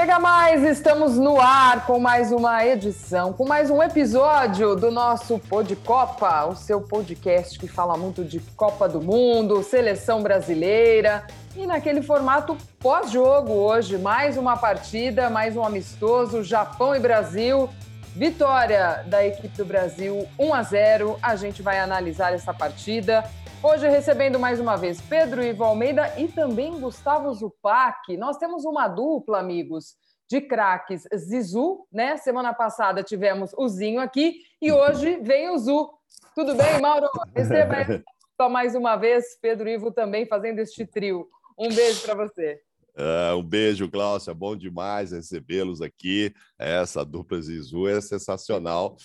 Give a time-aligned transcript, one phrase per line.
[0.00, 5.38] Chega mais, estamos no ar com mais uma edição, com mais um episódio do nosso
[5.38, 11.66] Pod Copa, o seu podcast que fala muito de Copa do Mundo, seleção brasileira e
[11.66, 17.68] naquele formato pós-jogo hoje, mais uma partida, mais um amistoso, Japão e Brasil.
[18.16, 21.18] Vitória da equipe do Brasil 1 a 0.
[21.22, 23.22] A gente vai analisar essa partida.
[23.62, 28.16] Hoje recebendo mais uma vez Pedro Ivo Almeida e também Gustavo Zupac.
[28.16, 29.96] Nós temos uma dupla, amigos,
[30.30, 31.02] de craques.
[31.14, 32.16] Zizu, né?
[32.16, 35.90] Semana passada tivemos o Zinho aqui e hoje vem o Zu.
[36.34, 37.06] Tudo bem, Mauro?
[37.36, 37.74] Receba
[38.50, 41.28] mais uma vez Pedro Ivo também fazendo este trio.
[41.58, 42.62] Um beijo para você.
[42.96, 44.32] Uh, um beijo, Cláudia.
[44.32, 46.32] Bom demais recebê-los aqui.
[46.58, 48.96] Essa dupla Zizu é sensacional.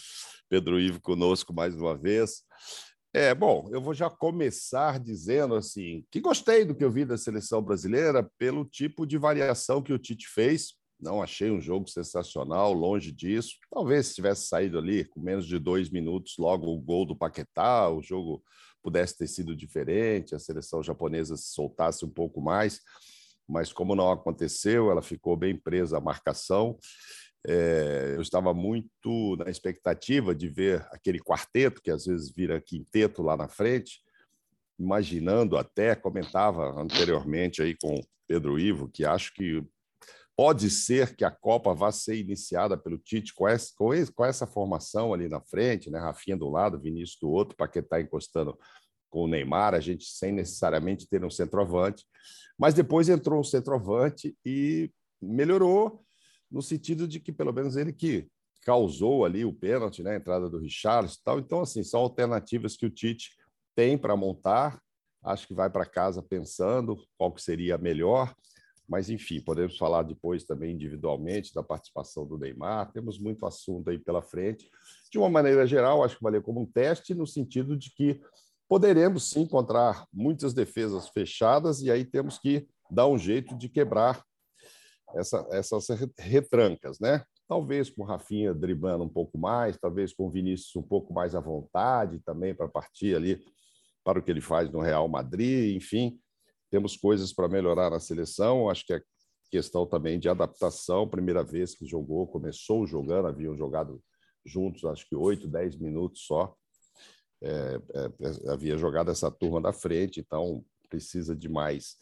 [0.47, 2.45] Pedro Ivo conosco mais uma vez.
[3.17, 7.17] É, bom, eu vou já começar dizendo assim que gostei do que eu vi da
[7.17, 10.73] seleção brasileira pelo tipo de variação que o Tite fez.
[10.99, 13.55] Não achei um jogo sensacional, longe disso.
[13.71, 17.89] Talvez se tivesse saído ali com menos de dois minutos, logo o gol do Paquetá,
[17.89, 18.43] o jogo
[18.83, 22.81] pudesse ter sido diferente, a seleção japonesa se soltasse um pouco mais.
[23.47, 26.77] Mas como não aconteceu, ela ficou bem presa à marcação
[27.47, 33.21] é, eu estava muito na expectativa de ver aquele quarteto, que às vezes vira quinteto
[33.21, 34.01] lá na frente,
[34.79, 39.63] imaginando até, comentava anteriormente aí com Pedro Ivo, que acho que
[40.35, 43.71] pode ser que a Copa vá ser iniciada pelo Tite com essa,
[44.13, 45.99] com essa formação ali na frente, né?
[45.99, 48.57] Rafinha do lado, Vinícius do outro, para que está encostando
[49.09, 52.05] com o Neymar, a gente sem necessariamente ter um centroavante.
[52.57, 56.03] Mas depois entrou um centroavante e melhorou
[56.49, 58.27] no sentido de que pelo menos ele que
[58.65, 61.39] causou ali o pênalti, né, a entrada do Richarlison e tal.
[61.39, 63.29] Então, assim, são alternativas que o Tite
[63.75, 64.81] tem para montar.
[65.23, 68.33] Acho que vai para casa pensando qual que seria melhor.
[68.87, 72.91] Mas, enfim, podemos falar depois também individualmente da participação do Neymar.
[72.91, 74.69] Temos muito assunto aí pela frente.
[75.11, 78.19] De uma maneira geral, acho que valeu como um teste, no sentido de que
[78.67, 84.23] poderemos sim encontrar muitas defesas fechadas e aí temos que dar um jeito de quebrar
[85.15, 85.87] essa, essas
[86.17, 87.23] retrancas, né?
[87.47, 91.35] Talvez com o Rafinha driblando um pouco mais, talvez com o Vinícius um pouco mais
[91.35, 93.43] à vontade também para partir ali
[94.03, 96.19] para o que ele faz no Real Madrid, enfim,
[96.69, 98.69] temos coisas para melhorar na seleção.
[98.69, 99.01] Acho que é
[99.49, 101.07] questão também de adaptação.
[101.07, 104.03] Primeira vez que jogou, começou jogando, haviam jogado
[104.45, 106.55] juntos, acho que oito, dez minutos só.
[107.41, 111.97] É, é, havia jogado essa turma da frente, então precisa de mais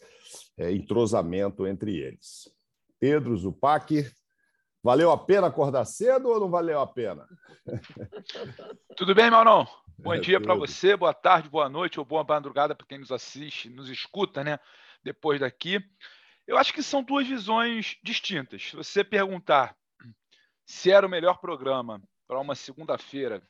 [0.58, 2.50] é, entrosamento entre eles.
[2.98, 4.10] Pedro Zupac.
[4.82, 7.26] Valeu a pena acordar cedo ou não valeu a pena?
[8.96, 9.66] Tudo bem, Maurão?
[9.98, 13.10] Bom é, dia para você, boa tarde, boa noite ou boa madrugada para quem nos
[13.10, 14.58] assiste, nos escuta, né?
[15.02, 15.82] Depois daqui.
[16.46, 18.62] Eu acho que são duas visões distintas.
[18.62, 19.74] Se você perguntar
[20.66, 23.42] se era o melhor programa para uma segunda-feira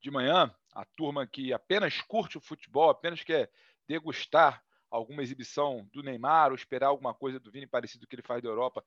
[0.00, 3.50] de manhã, a turma que apenas curte o futebol, apenas quer
[3.86, 4.62] degustar
[4.94, 8.48] alguma exibição do Neymar ou esperar alguma coisa do Vini parecido que ele faz da
[8.48, 8.84] Europa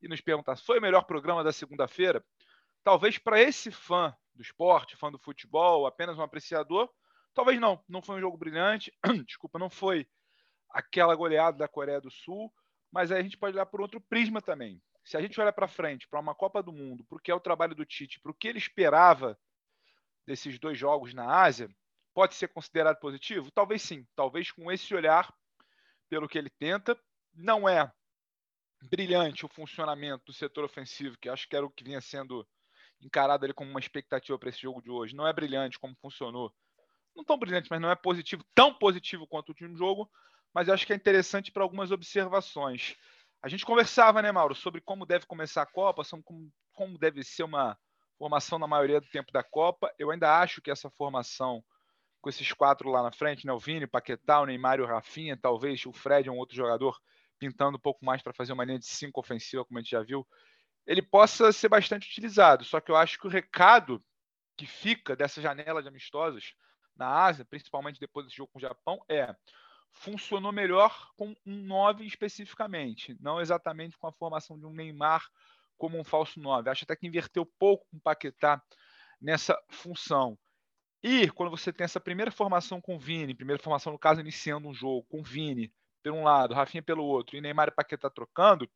[0.00, 2.24] e nos perguntar foi o melhor programa da segunda-feira,
[2.82, 6.88] talvez para esse fã do esporte, fã do futebol, apenas um apreciador,
[7.34, 8.90] talvez não, não foi um jogo brilhante,
[9.26, 10.08] desculpa, não foi
[10.70, 12.50] aquela goleada da Coreia do Sul,
[12.90, 14.80] mas aí a gente pode olhar por outro prisma também.
[15.04, 17.34] Se a gente olha para frente, para uma Copa do Mundo, para o que é
[17.34, 19.38] o trabalho do Tite, para o que ele esperava
[20.26, 21.68] desses dois jogos na Ásia,
[22.14, 23.50] pode ser considerado positivo?
[23.50, 24.06] Talvez sim.
[24.14, 25.32] Talvez com esse olhar
[26.10, 26.98] pelo que ele tenta.
[27.32, 27.90] Não é
[28.82, 32.46] brilhante o funcionamento do setor ofensivo, que acho que era o que vinha sendo
[33.00, 35.14] encarado ali como uma expectativa para esse jogo de hoje.
[35.14, 36.52] Não é brilhante como funcionou.
[37.14, 40.10] Não tão brilhante, mas não é positivo, tão positivo quanto o último jogo,
[40.52, 42.96] mas acho que é interessante para algumas observações.
[43.42, 47.22] A gente conversava, né, Mauro, sobre como deve começar a Copa, sobre como, como deve
[47.22, 47.78] ser uma
[48.18, 49.92] formação na maioria do tempo da Copa.
[49.98, 51.64] Eu ainda acho que essa formação
[52.20, 53.52] com esses quatro lá na frente, né?
[53.52, 56.56] O Vini, o Paquetá, o Neymar e o Rafinha, talvez o Fred é um outro
[56.56, 56.98] jogador
[57.38, 60.02] pintando um pouco mais para fazer uma linha de cinco ofensiva, como a gente já
[60.02, 60.26] viu,
[60.86, 62.64] ele possa ser bastante utilizado.
[62.64, 64.04] Só que eu acho que o recado
[64.56, 66.54] que fica dessa janela de amistosos
[66.94, 69.34] na Ásia, principalmente depois desse jogo com o Japão, é
[69.92, 75.26] funcionou melhor com um 9 especificamente, não exatamente com a formação de um Neymar
[75.76, 76.68] como um falso 9.
[76.68, 78.62] Acho até que inverteu pouco com o Paquetá
[79.20, 80.38] nessa função.
[81.02, 84.68] E quando você tem essa primeira formação com o Vini, primeira formação, no caso, iniciando
[84.68, 88.10] um jogo com o Vini por um lado, Rafinha pelo outro, e Neymar e Paquetá
[88.10, 88.68] trocando,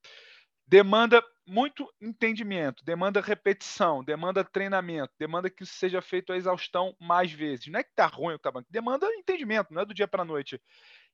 [0.67, 7.31] demanda muito entendimento, demanda repetição, demanda treinamento, demanda que isso seja feito a exaustão mais
[7.31, 7.67] vezes.
[7.67, 10.23] Não é que tá ruim o que tá demanda entendimento, não é do dia para
[10.23, 10.61] a noite.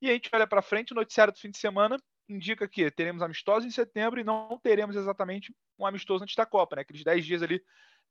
[0.00, 3.22] E a gente olha para frente, o noticiário do fim de semana indica que teremos
[3.22, 6.82] amistosos em setembro e não teremos exatamente um amistoso antes da Copa, né?
[6.82, 7.60] Aqueles 10 dias ali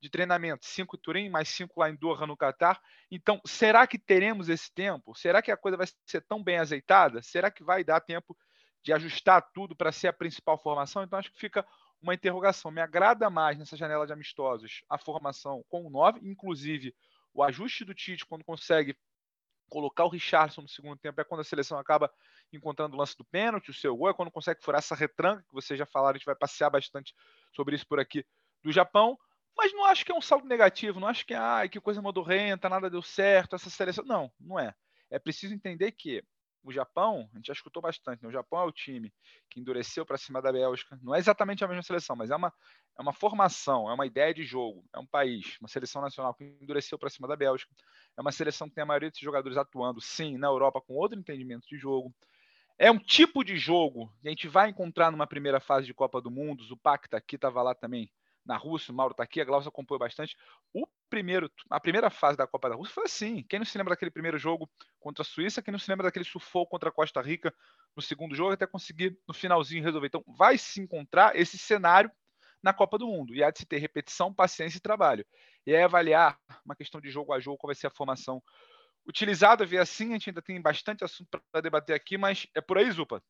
[0.02, 2.80] de treinamento, cinco Turim, mais cinco lá em Doha, no Catar.
[3.12, 5.14] Então, será que teremos esse tempo?
[5.16, 7.22] Será que a coisa vai ser tão bem azeitada?
[7.22, 8.38] Será que vai dar tempo
[8.82, 11.04] de ajustar tudo para ser a principal formação?
[11.04, 11.66] Então, acho que fica
[12.02, 12.72] uma interrogação.
[12.72, 16.96] Me agrada mais nessa janela de amistosos a formação com o 9, inclusive
[17.34, 18.98] o ajuste do Tite quando consegue
[19.70, 22.12] colocar o Richardson no segundo tempo é quando a seleção acaba
[22.52, 25.54] encontrando o lance do pênalti, o seu gol, é quando consegue furar essa retranca, que
[25.54, 27.14] vocês já falaram, a gente vai passear bastante
[27.56, 28.26] sobre isso por aqui,
[28.64, 29.18] do Japão.
[29.62, 32.70] Mas não acho que é um saldo negativo, não acho que, ah, que coisa modorrenta,
[32.70, 34.06] nada deu certo, essa seleção.
[34.06, 34.74] Não, não é.
[35.12, 36.24] É preciso entender que
[36.64, 38.30] o Japão, a gente já escutou bastante, né?
[38.30, 39.14] o Japão é o time
[39.50, 40.98] que endureceu para cima da Bélgica.
[41.04, 42.54] Não é exatamente a mesma seleção, mas é uma,
[42.98, 46.46] é uma formação, é uma ideia de jogo, é um país, uma seleção nacional que
[46.62, 47.76] endureceu para cima da Bélgica.
[48.18, 51.20] É uma seleção que tem a maioria desses jogadores atuando, sim, na Europa com outro
[51.20, 52.16] entendimento de jogo.
[52.78, 56.22] É um tipo de jogo que a gente vai encontrar numa primeira fase de Copa
[56.22, 56.64] do Mundo.
[56.72, 58.10] O Pacta aqui estava lá também
[58.50, 60.36] na Rússia, o Mauro está aqui, a Glaucia acompanhou bastante.
[60.74, 63.44] O primeiro, a primeira fase da Copa da Rússia foi assim.
[63.44, 64.68] Quem não se lembra daquele primeiro jogo
[65.00, 67.54] contra a Suíça, quem não se lembra daquele sufoco contra a Costa Rica
[67.96, 70.08] no segundo jogo, até conseguir no finalzinho resolver.
[70.08, 72.12] Então, vai se encontrar esse cenário
[72.62, 73.36] na Copa do Mundo.
[73.36, 75.24] E há de se ter repetição, paciência e trabalho.
[75.68, 78.42] E é avaliar uma questão de jogo a jogo qual vai ser a formação
[79.08, 82.80] utilizada, ver assim, a gente ainda tem bastante assunto para debater aqui, mas é por
[82.80, 83.24] aí, Zupa.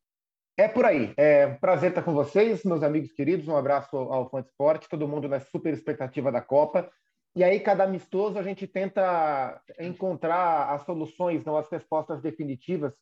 [0.56, 1.14] É por aí.
[1.16, 3.48] É um prazer estar com vocês, meus amigos queridos.
[3.48, 6.90] Um abraço ao Fã Esporte, todo mundo na super expectativa da Copa.
[7.34, 12.92] E aí, cada amistoso, a gente tenta encontrar as soluções, não as respostas definitivas.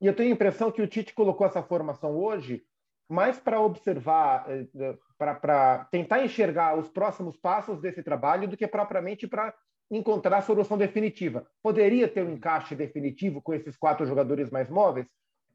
[0.00, 2.62] E eu tenho a impressão que o Tite colocou essa formação hoje
[3.08, 8.66] mais para observar, eh, eh, para tentar enxergar os próximos passos desse trabalho do que
[8.66, 9.54] propriamente para
[9.90, 11.46] encontrar a solução definitiva.
[11.62, 15.06] Poderia ter um encaixe definitivo com esses quatro jogadores mais móveis?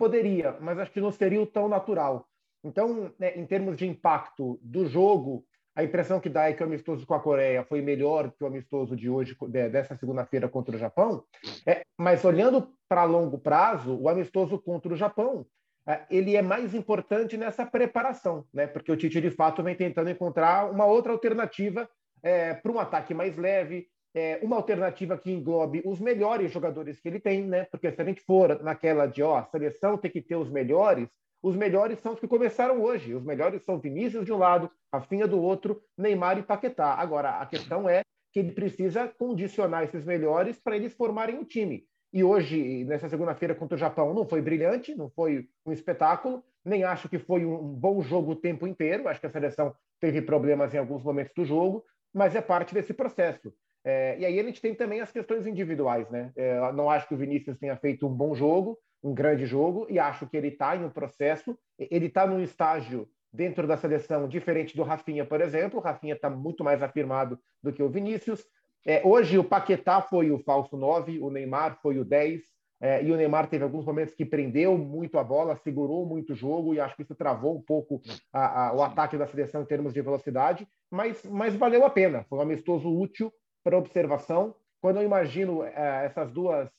[0.01, 2.27] Poderia, mas acho que não seria o tão natural.
[2.63, 5.45] Então, né, em termos de impacto do jogo,
[5.75, 8.47] a impressão que dá é que o amistoso com a Coreia foi melhor que o
[8.47, 11.23] amistoso de hoje, dessa segunda-feira contra o Japão.
[11.67, 15.45] É, mas olhando para longo prazo, o amistoso contra o Japão,
[15.87, 18.65] é, ele é mais importante nessa preparação, né?
[18.65, 21.87] Porque o Tite de fato vem tentando encontrar uma outra alternativa
[22.23, 27.07] é, para um ataque mais leve, é, uma alternativa que englobe os melhores jogadores que
[27.07, 27.65] ele tem, né?
[27.65, 31.07] Porque se a gente for naquela de, ó, a seleção tem que ter os melhores,
[31.41, 33.15] os melhores são os que começaram hoje.
[33.15, 36.93] Os melhores são Vinícius de um lado, Rafinha do outro, Neymar e Paquetá.
[36.93, 41.85] Agora, a questão é que ele precisa condicionar esses melhores para eles formarem um time.
[42.13, 46.83] E hoje, nessa segunda-feira contra o Japão, não foi brilhante, não foi um espetáculo, nem
[46.83, 49.07] acho que foi um bom jogo o tempo inteiro.
[49.07, 51.83] Acho que a seleção teve problemas em alguns momentos do jogo,
[52.13, 53.53] mas é parte desse processo.
[53.83, 56.31] É, e aí a gente tem também as questões individuais, né?
[56.35, 59.97] É, não acho que o Vinícius tenha feito um bom jogo, um grande jogo, e
[59.97, 64.75] acho que ele está em um processo, ele está num estágio dentro da seleção diferente
[64.75, 65.79] do Rafinha, por exemplo.
[65.79, 68.45] O Rafinha está muito mais afirmado do que o Vinícius.
[68.85, 72.41] É, hoje o Paquetá foi o falso 9, o Neymar foi o 10,
[72.81, 76.35] é, e o Neymar teve alguns momentos que prendeu muito a bola, segurou muito o
[76.35, 78.01] jogo, e acho que isso travou um pouco
[78.33, 82.25] a, a, o ataque da seleção em termos de velocidade, mas, mas valeu a pena.
[82.27, 83.31] Foi um amistoso útil
[83.63, 84.55] para observação.
[84.81, 86.69] Quando eu imagino é, essas duas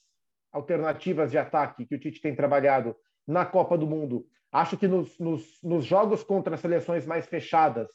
[0.52, 5.18] alternativas de ataque que o Tite tem trabalhado na Copa do Mundo, acho que nos,
[5.18, 7.88] nos, nos jogos contra seleções mais fechadas,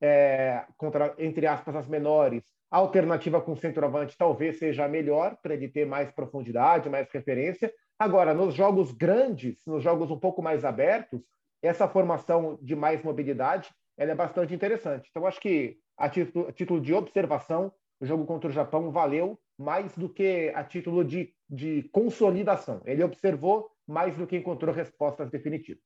[0.00, 5.54] é, contra, entre aspas, as menores, a alternativa com centroavante talvez seja a melhor para
[5.54, 7.72] ele ter mais profundidade, mais referência.
[7.98, 11.22] Agora, nos jogos grandes, nos jogos um pouco mais abertos,
[11.62, 15.08] essa formação de mais mobilidade ela é bastante interessante.
[15.10, 19.38] Então, acho que a título, a título de observação, o jogo contra o Japão valeu
[19.56, 22.80] mais do que a título de, de consolidação.
[22.84, 25.82] Ele observou mais do que encontrou respostas definitivas.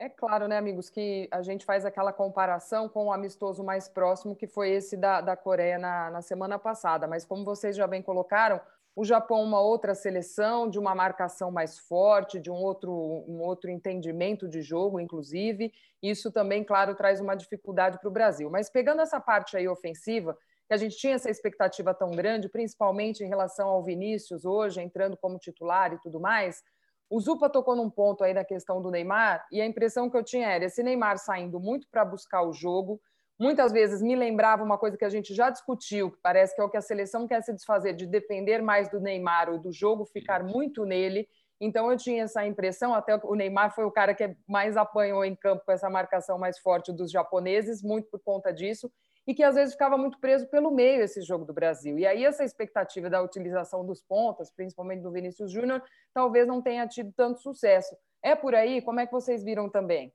[0.00, 4.36] É claro, né, amigos, que a gente faz aquela comparação com o amistoso mais próximo,
[4.36, 7.08] que foi esse da, da Coreia na, na semana passada.
[7.08, 8.60] Mas, como vocês já bem colocaram,
[8.94, 13.70] o Japão uma outra seleção, de uma marcação mais forte, de um outro, um outro
[13.70, 15.72] entendimento de jogo, inclusive.
[16.00, 18.48] Isso também, claro, traz uma dificuldade para o Brasil.
[18.50, 20.38] Mas pegando essa parte aí ofensiva,
[20.68, 25.16] que a gente tinha essa expectativa tão grande, principalmente em relação ao Vinícius hoje, entrando
[25.16, 26.62] como titular e tudo mais.
[27.08, 30.22] O Zupa tocou num ponto aí da questão do Neymar, e a impressão que eu
[30.22, 33.00] tinha era esse Neymar saindo muito para buscar o jogo.
[33.40, 36.64] Muitas vezes me lembrava uma coisa que a gente já discutiu, que parece que é
[36.64, 40.04] o que a seleção quer se desfazer, de depender mais do Neymar ou do jogo
[40.04, 41.26] ficar muito nele.
[41.58, 45.34] Então eu tinha essa impressão, até o Neymar foi o cara que mais apanhou em
[45.34, 48.92] campo com essa marcação mais forte dos japoneses, muito por conta disso
[49.28, 51.98] e que às vezes ficava muito preso pelo meio esse jogo do Brasil.
[51.98, 55.82] E aí essa expectativa da utilização dos pontas, principalmente do Vinícius Júnior,
[56.14, 57.94] talvez não tenha tido tanto sucesso.
[58.22, 58.80] É por aí?
[58.80, 60.10] Como é que vocês viram também?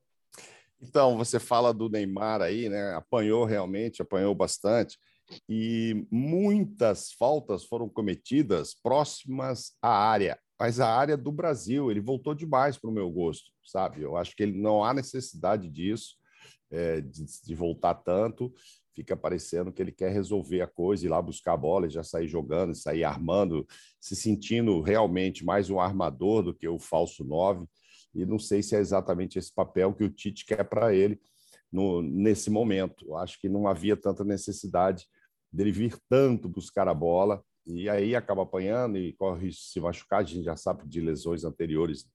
[0.81, 2.95] Então, você fala do Neymar aí, né?
[2.95, 4.97] Apanhou realmente, apanhou bastante.
[5.47, 11.91] E muitas faltas foram cometidas próximas à área, mas a área do Brasil.
[11.91, 14.01] Ele voltou demais para o meu gosto, sabe?
[14.01, 16.15] Eu acho que ele não há necessidade disso,
[16.71, 18.51] é, de, de, voltar tanto.
[18.95, 22.03] Fica parecendo que ele quer resolver a coisa, ir lá buscar a bola e já
[22.03, 23.65] sair jogando, sair armando,
[23.99, 27.67] se sentindo realmente mais um armador do que o falso nove
[28.13, 31.19] e não sei se é exatamente esse papel que o Tite quer para ele
[31.71, 33.15] no, nesse momento.
[33.15, 35.07] Acho que não havia tanta necessidade
[35.51, 40.19] dele vir tanto buscar a bola e aí acaba apanhando e corre se machucar.
[40.19, 42.05] A gente já sabe de lesões anteriores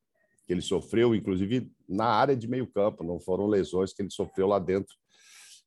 [0.46, 4.46] que ele sofreu, inclusive na área de meio campo, não foram lesões que ele sofreu
[4.46, 4.94] lá dentro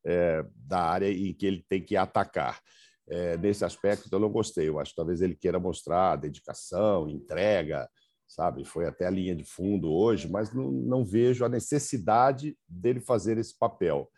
[0.05, 2.59] é, da área em que ele tem que atacar.
[3.07, 4.69] É, nesse aspecto, eu não gostei.
[4.69, 7.89] Eu acho que talvez ele queira mostrar dedicação, entrega,
[8.27, 8.63] sabe?
[8.63, 13.37] Foi até a linha de fundo hoje, mas não, não vejo a necessidade dele fazer
[13.37, 14.09] esse papel.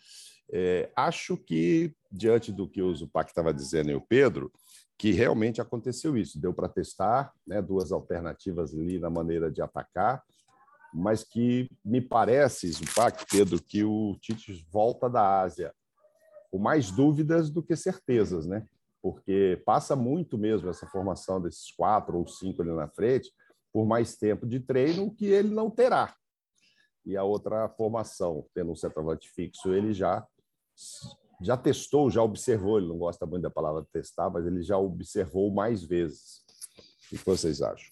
[0.51, 4.51] É, acho que, diante do que o Zupac estava dizendo e o Pedro,
[4.97, 6.39] que realmente aconteceu isso.
[6.39, 10.23] Deu para testar né, duas alternativas ali na maneira de atacar,
[10.93, 15.73] mas que me parece, Zupac, Pedro, que o Tite volta da Ásia
[16.51, 18.67] com mais dúvidas do que certezas, né?
[19.01, 23.31] Porque passa muito mesmo essa formação desses quatro ou cinco ali na frente,
[23.71, 26.15] por mais tempo de treino que ele não terá.
[27.03, 30.25] E a outra formação, tendo um centroavante fixo, ele já
[31.41, 35.51] já testou, já observou, ele não gosta muito da palavra testar, mas ele já observou
[35.51, 36.43] mais vezes.
[37.05, 37.89] O que vocês acham?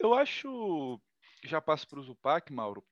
[0.00, 1.00] Eu acho,
[1.48, 2.84] já passo para o Zupac, Mauro,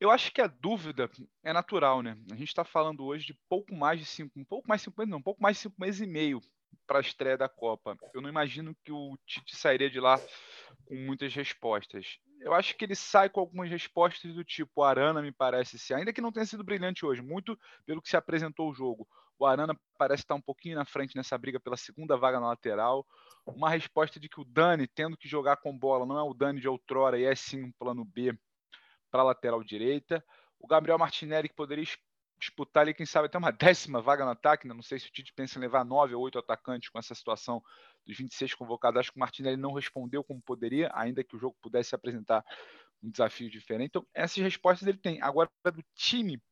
[0.00, 1.10] eu acho que a dúvida
[1.42, 2.16] é natural, né?
[2.30, 5.00] A gente está falando hoje de pouco mais de cinco, um pouco mais de cinco
[5.00, 6.40] meses, não, um pouco mais de cinco meses e meio
[6.86, 7.96] para a estreia da Copa.
[8.14, 10.18] Eu não imagino que o Tite sairia de lá
[10.86, 12.18] com muitas respostas.
[12.40, 16.12] Eu acho que ele sai com algumas respostas do tipo: Arana me parece ser, ainda
[16.12, 19.06] que não tenha sido brilhante hoje, muito pelo que se apresentou o jogo.
[19.38, 23.06] O Arana parece estar um pouquinho na frente nessa briga pela segunda vaga na lateral.
[23.46, 26.60] Uma resposta de que o Dani, tendo que jogar com bola, não é o Dani
[26.60, 28.36] de outrora e é sim um plano B
[29.10, 30.24] para a lateral direita.
[30.58, 31.84] O Gabriel Martinelli, que poderia
[32.38, 34.66] disputar ali, quem sabe, até uma décima vaga no ataque.
[34.66, 34.74] Né?
[34.74, 37.62] Não sei se o Tite pensa em levar nove ou oito atacantes com essa situação
[38.04, 38.98] dos 26 convocados.
[38.98, 42.44] Acho que o Martinelli não respondeu como poderia, ainda que o jogo pudesse apresentar
[43.02, 43.88] um desafio diferente.
[43.88, 45.22] Então, essas respostas ele tem.
[45.22, 46.42] Agora, do time,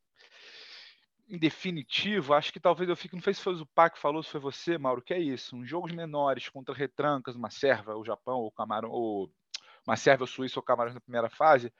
[1.28, 3.14] em definitivo, acho que talvez eu fique.
[3.14, 5.56] Não sei se foi o Zupac que falou, se foi você, Mauro, que é isso.
[5.56, 9.30] Uns jogos menores contra retrancas, uma Sérvia, o Japão, ou Camarão, ou
[9.86, 11.72] uma Sérvia, o Suíça ou Camarões na primeira fase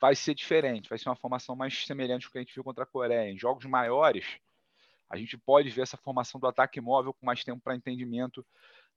[0.00, 2.84] vai ser diferente, vai ser uma formação mais semelhante ao que a gente viu contra
[2.84, 3.30] a Coreia.
[3.30, 4.38] Em jogos maiores,
[5.08, 8.44] a gente pode ver essa formação do ataque móvel com mais tempo para entendimento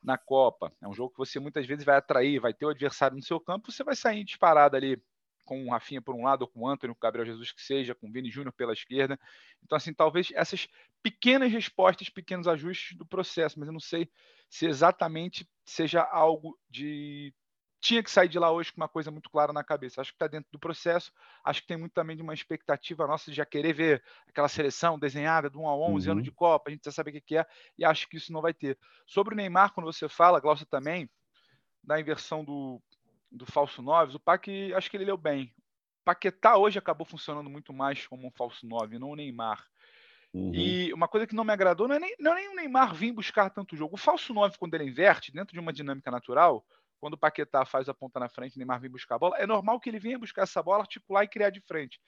[0.01, 0.71] na Copa.
[0.81, 3.39] É um jogo que você muitas vezes vai atrair, vai ter o adversário no seu
[3.39, 5.01] campo, você vai sair disparado ali
[5.47, 7.61] com o Rafinha por um lado, ou com o Antônio, com o Gabriel Jesus que
[7.61, 9.17] seja, com o Vini Júnior pela esquerda.
[9.63, 10.67] Então, assim, talvez essas
[11.01, 14.09] pequenas respostas, pequenos ajustes do processo, mas eu não sei
[14.49, 17.33] se exatamente seja algo de
[17.79, 20.01] tinha que sair de lá hoje com uma coisa muito clara na cabeça.
[20.01, 21.11] Acho que está dentro do processo.
[21.43, 24.99] Acho que tem muito também de uma expectativa nossa de já querer ver aquela seleção
[24.99, 26.11] desenhada do 1 a 11, uhum.
[26.13, 27.45] ano de Copa, a gente já sabe o que é,
[27.77, 28.77] e acho que isso não vai ter.
[29.05, 31.09] Sobre o Neymar, quando você fala, Glaucia também,
[31.83, 32.81] da inversão do,
[33.31, 35.53] do falso 9, o Pac, acho que ele leu bem.
[36.05, 39.65] Paquetá hoje acabou funcionando muito mais como um falso 9, não o Neymar.
[40.33, 40.53] Uhum.
[40.53, 42.93] E uma coisa que não me agradou não é, nem, não é nem o Neymar
[42.93, 43.95] vir buscar tanto jogo.
[43.95, 46.65] O falso 9, quando ele inverte, dentro de uma dinâmica natural,
[46.99, 49.45] quando o Paquetá faz a ponta na frente, o Neymar vem buscar a bola, é
[49.45, 51.99] normal que ele venha buscar essa bola, articular e criar de frente.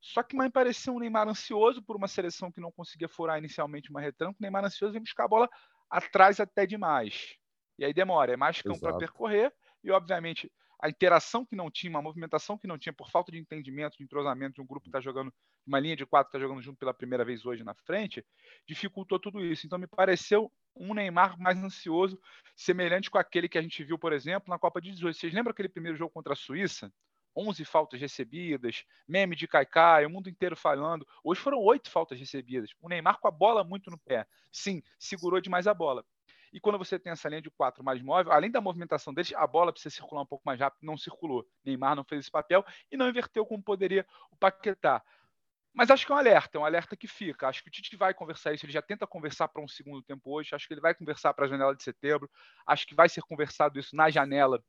[0.00, 3.90] Só que me pareceu um Neymar ansioso por uma seleção que não conseguia furar inicialmente
[3.90, 4.36] uma retranca.
[4.38, 5.50] O Neymar ansioso vem buscar a bola
[5.90, 7.34] atrás até demais.
[7.78, 9.52] E aí demora, é mais campo para percorrer
[9.84, 10.50] e, obviamente,
[10.80, 14.04] a interação que não tinha, uma movimentação que não tinha por falta de entendimento, de
[14.04, 15.32] entrosamento de um grupo que está jogando,
[15.66, 18.24] uma linha de quatro que está jogando junto pela primeira vez hoje na frente,
[18.66, 19.66] dificultou tudo isso.
[19.66, 22.20] Então me pareceu um Neymar mais ansioso,
[22.56, 25.16] semelhante com aquele que a gente viu, por exemplo, na Copa de 18.
[25.16, 26.92] Vocês lembram aquele primeiro jogo contra a Suíça?
[27.36, 31.06] 11 faltas recebidas, meme de Caicai, o mundo inteiro falando.
[31.22, 32.70] Hoje foram oito faltas recebidas.
[32.80, 34.26] O Neymar com a bola muito no pé.
[34.52, 36.04] Sim, segurou demais a bola.
[36.54, 39.44] E quando você tem essa linha de quatro mais móvel, além da movimentação deles, a
[39.44, 41.44] bola precisa circular um pouco mais rápido, não circulou.
[41.64, 45.02] Neymar não fez esse papel e não inverteu como poderia o Paquetá.
[45.72, 47.48] Mas acho que é um alerta, é um alerta que fica.
[47.48, 50.30] Acho que o Tite vai conversar isso, ele já tenta conversar para um segundo tempo
[50.30, 52.30] hoje, acho que ele vai conversar para a janela de setembro,
[52.64, 54.62] acho que vai ser conversado isso na janela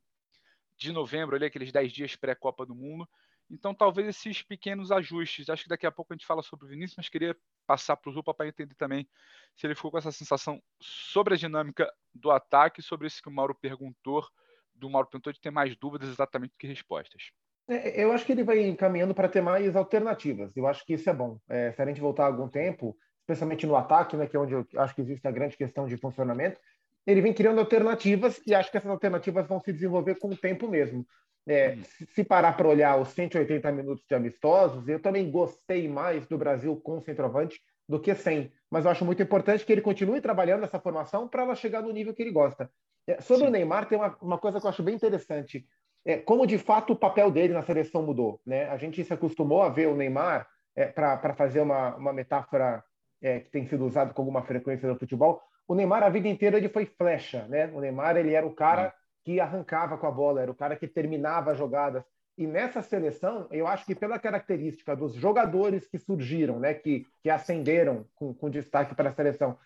[0.76, 3.08] de novembro, ali, aqueles 10 dias pré-Copa do Mundo.
[3.48, 5.52] Então, talvez esses pequenos ajustes.
[5.52, 8.10] Acho que daqui a pouco a gente fala sobre o Vinícius, mas queria passar para
[8.10, 9.08] o Zupa para entender também
[9.56, 13.32] se ele ficou com essa sensação sobre a dinâmica do ataque, sobre isso que o
[13.32, 14.26] Mauro perguntou,
[14.74, 17.32] do Mauro perguntou de ter mais dúvidas exatamente do que respostas.
[17.68, 20.56] É, eu acho que ele vai encaminhando para ter mais alternativas.
[20.56, 21.40] Eu acho que isso é bom.
[21.50, 24.68] É, se a gente voltar algum tempo, especialmente no ataque, né, que é onde eu
[24.78, 26.60] acho que existe a grande questão de funcionamento,
[27.08, 30.68] ele vem criando alternativas e acho que essas alternativas vão se desenvolver com o tempo
[30.68, 31.06] mesmo.
[31.48, 31.78] É,
[32.14, 36.76] se parar para olhar os 180 minutos de amistosos, eu também gostei mais do Brasil
[36.78, 38.52] com centroavante do que sem.
[38.70, 41.92] Mas eu acho muito importante que ele continue trabalhando essa formação para ela chegar no
[41.92, 42.70] nível que ele gosta.
[43.08, 43.50] É, sobre Sim.
[43.50, 45.68] o Neymar, tem uma, uma coisa que eu acho bem interessante.
[46.04, 48.42] É, como de fato o papel dele na seleção mudou.
[48.46, 48.68] Né?
[48.70, 52.84] A gente se acostumou a ver o Neymar, é, para fazer uma, uma metáfora
[53.22, 56.58] é, que tem sido usada com alguma frequência no futebol, o Neymar a vida inteira
[56.58, 57.48] ele foi flecha.
[57.48, 57.68] Né?
[57.68, 58.94] O Neymar ele era o cara
[59.26, 62.04] que arrancava com a bola, era o cara que terminava jogadas.
[62.38, 67.30] E nessa seleção, eu acho que pela característica dos jogadores que surgiram, né, que, que
[67.30, 69.58] ascenderam com, com destaque para a seleção,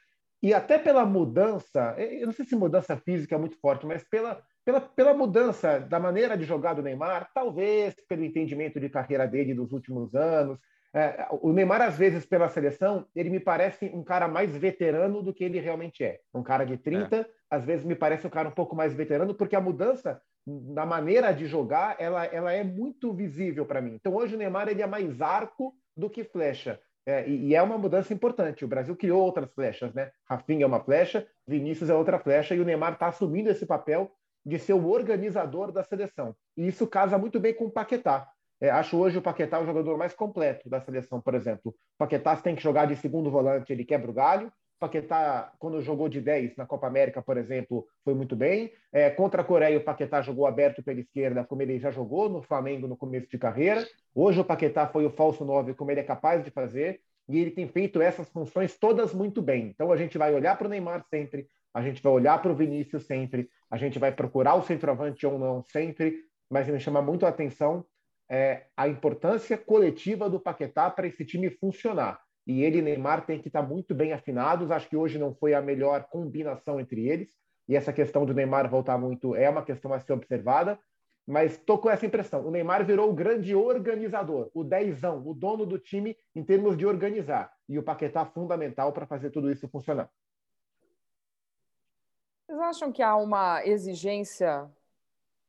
[0.42, 4.42] e até pela mudança, eu não sei se mudança física é muito forte, mas pela,
[4.64, 9.54] pela, pela mudança da maneira de jogar do Neymar, talvez pelo entendimento de carreira dele
[9.54, 10.58] dos últimos anos,
[10.94, 15.34] é, o Neymar, às vezes, pela seleção, ele me parece um cara mais veterano do
[15.34, 16.20] que ele realmente é.
[16.34, 17.26] Um cara de 30, é.
[17.50, 21.32] Às vezes me parece um cara um pouco mais veterano, porque a mudança na maneira
[21.32, 23.96] de jogar, ela, ela é muito visível para mim.
[23.96, 26.80] Então, hoje o Neymar ele é mais arco do que flecha.
[27.06, 28.64] É, e, e, é uma mudança importante.
[28.64, 30.12] O Brasil criou outras flechas, né?
[30.30, 34.12] Rafinha é uma flecha, Vinícius é outra flecha, e o Neymar está assumindo esse papel
[34.46, 36.36] de ser o organizador da seleção.
[36.56, 38.28] E isso casa muito bem com o Paquetá.
[38.62, 41.72] É, acho hoje o Paquetá o jogador mais completo da seleção, por exemplo.
[41.72, 44.52] O Paquetá tem que jogar de segundo volante, ele quebra o galho.
[44.80, 48.72] Paquetá, quando jogou de 10 na Copa América, por exemplo, foi muito bem.
[48.92, 52.42] É, contra a Coreia, o Paquetá jogou aberto pela esquerda, como ele já jogou no
[52.42, 53.86] Flamengo no começo de carreira.
[54.16, 57.02] Hoje o Paquetá foi o falso 9, como ele é capaz de fazer.
[57.28, 59.68] E ele tem feito essas funções todas muito bem.
[59.68, 62.56] Então a gente vai olhar para o Neymar sempre, a gente vai olhar para o
[62.56, 67.26] Vinícius sempre, a gente vai procurar o centroavante ou não sempre, mas me chama muito
[67.26, 67.86] a atenção
[68.30, 72.20] é, a importância coletiva do Paquetá para esse time funcionar.
[72.50, 74.72] E ele e Neymar têm que estar muito bem afinados.
[74.72, 77.30] Acho que hoje não foi a melhor combinação entre eles.
[77.68, 80.80] E essa questão do Neymar voltar muito é uma questão a ser observada.
[81.28, 82.44] Mas estou com essa impressão.
[82.44, 86.88] O Neymar virou o grande organizador, o dezão, o dono do time em termos de
[86.88, 87.54] organizar.
[87.70, 90.10] E o Paquetá fundamental para fazer tudo isso funcionar.
[92.48, 94.68] Vocês acham que há uma exigência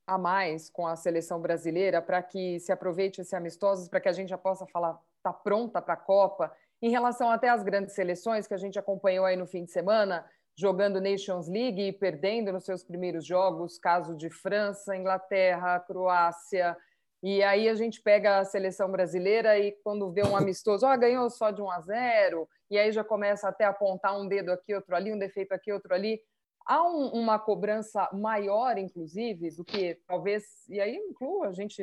[0.06, 4.12] a mais com a seleção brasileira para que se aproveite esse amistosos, para que a
[4.12, 8.46] gente já possa falar, tá pronta para a Copa, em relação até às grandes seleções
[8.46, 10.24] que a gente acompanhou aí no fim de semana,
[10.56, 16.76] jogando Nations League e perdendo nos seus primeiros jogos, caso de França, Inglaterra, Croácia.
[17.22, 20.98] E aí a gente pega a seleção brasileira e quando vê um amistoso, ó, oh,
[20.98, 24.50] ganhou só de 1 a 0, e aí já começa até a apontar um dedo
[24.50, 26.20] aqui, outro ali, um defeito aqui, outro ali.
[26.66, 31.76] Há um, uma cobrança maior, inclusive, do que talvez, e aí incluo a gente,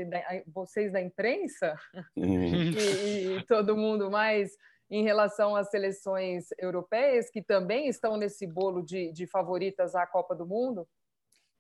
[0.48, 1.76] vocês da imprensa?
[2.16, 4.52] E, e, todo mundo mais
[4.90, 10.34] em relação às seleções europeias que também estão nesse bolo de, de favoritas à Copa
[10.36, 10.88] do Mundo?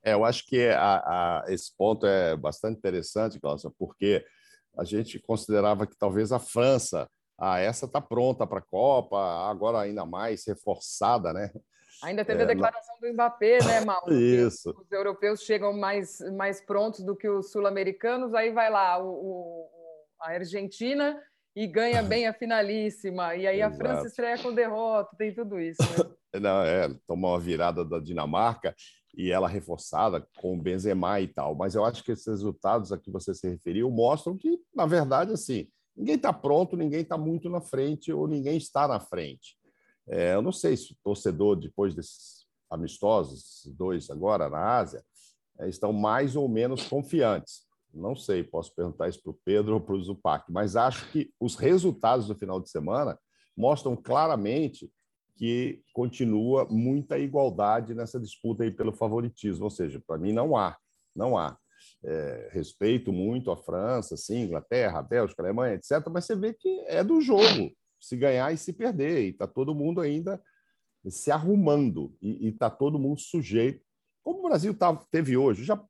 [0.03, 4.25] É, eu acho que a, a, esse ponto é bastante interessante, Cláudia, porque
[4.77, 9.79] a gente considerava que talvez a França, ah, essa está pronta para a Copa, agora
[9.79, 11.51] ainda mais reforçada, né?
[12.03, 14.03] Ainda teve é, a declaração do Mbappé, né, Mal?
[14.11, 14.69] Isso.
[14.79, 19.69] Os europeus chegam mais, mais prontos do que os sul-americanos, aí vai lá o, o,
[20.21, 21.21] a Argentina
[21.57, 23.77] e ganha bem a finalíssima, e aí a Exato.
[23.77, 25.81] França estreia com derrota, tem tudo isso.
[25.81, 26.15] Né?
[26.39, 28.75] Não, é, tomou uma virada da Dinamarca
[29.17, 32.97] e ela reforçada com o Benzema e tal, mas eu acho que esses resultados a
[32.99, 37.49] que você se referiu mostram que, na verdade, assim, ninguém está pronto, ninguém está muito
[37.49, 39.57] na frente ou ninguém está na frente.
[40.07, 45.03] É, eu não sei se o torcedor, depois desses amistosos, dois agora na Ásia,
[45.57, 47.66] é, estão mais ou menos confiantes.
[47.93, 51.31] Não sei, posso perguntar isso para o Pedro ou para o Zupac, mas acho que
[51.39, 53.17] os resultados do final de semana
[53.55, 54.91] mostram claramente
[55.35, 59.65] que continua muita igualdade nessa disputa aí pelo favoritismo.
[59.65, 60.75] Ou seja, para mim não há,
[61.15, 61.57] não há.
[62.03, 66.07] É, respeito muito a França, sim, Inglaterra, Bélgica, Alemanha, etc.
[66.11, 69.25] Mas você vê que é do jogo se ganhar e se perder.
[69.25, 70.41] E está todo mundo ainda
[71.07, 73.85] se arrumando e está todo mundo sujeito.
[74.23, 75.81] Como o Brasil tá, teve hoje, já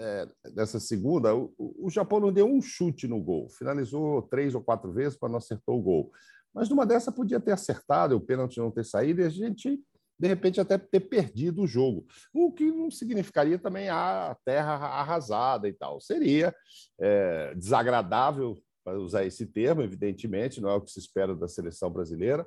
[0.00, 4.62] é, nessa segunda, o, o, Japão não deu um chute no gol, finalizou três ou
[4.62, 6.10] quatro vezes para não acertar o gol.
[6.54, 9.78] Mas numa dessa podia ter acertado, o pênalti não ter saído e a gente,
[10.18, 12.06] de repente, até ter perdido o jogo.
[12.32, 16.00] O que não significaria também a terra arrasada e tal.
[16.00, 16.54] Seria
[16.98, 21.90] é, desagradável para usar esse termo, evidentemente, não é o que se espera da seleção
[21.90, 22.46] brasileira,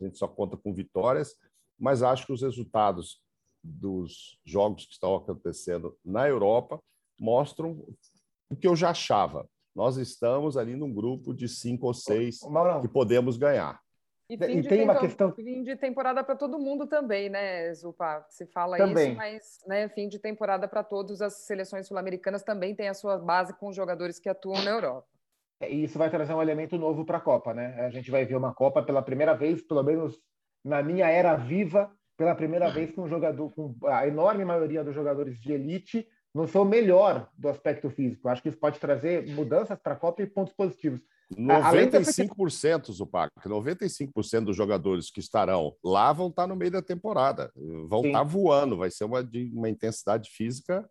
[0.00, 1.34] a gente só conta com vitórias,
[1.78, 3.20] mas acho que os resultados
[3.68, 6.78] dos jogos que estão acontecendo na Europa
[7.20, 7.84] mostram
[8.50, 9.48] o que eu já achava.
[9.74, 12.80] nós estamos ali num grupo de cinco ou seis Maurão.
[12.80, 13.80] que podemos ganhar.
[14.30, 15.32] E, fim, e tem uma questão.
[15.32, 18.26] Fim de temporada para todo mundo também, né, Zupa?
[18.28, 19.08] Se fala também.
[19.08, 23.16] isso, mas né, fim de temporada para todos, as seleções sul-americanas também têm a sua
[23.16, 25.06] base com os jogadores que atuam na Europa.
[25.60, 27.86] É, e isso vai trazer um elemento novo para a Copa, né?
[27.86, 30.20] A gente vai ver uma Copa pela primeira vez, pelo menos
[30.62, 34.94] na minha era viva, pela primeira vez com um jogador, com a enorme maioria dos
[34.94, 38.28] jogadores de elite não são melhor do aspecto físico.
[38.28, 41.00] Acho que isso pode trazer mudanças para a Copa e pontos positivos.
[41.32, 47.52] 95%, Zupac, 95% dos jogadores que estarão lá vão estar no meio da temporada,
[47.86, 48.08] vão Sim.
[48.08, 49.20] estar voando, vai ser uma,
[49.52, 50.88] uma intensidade física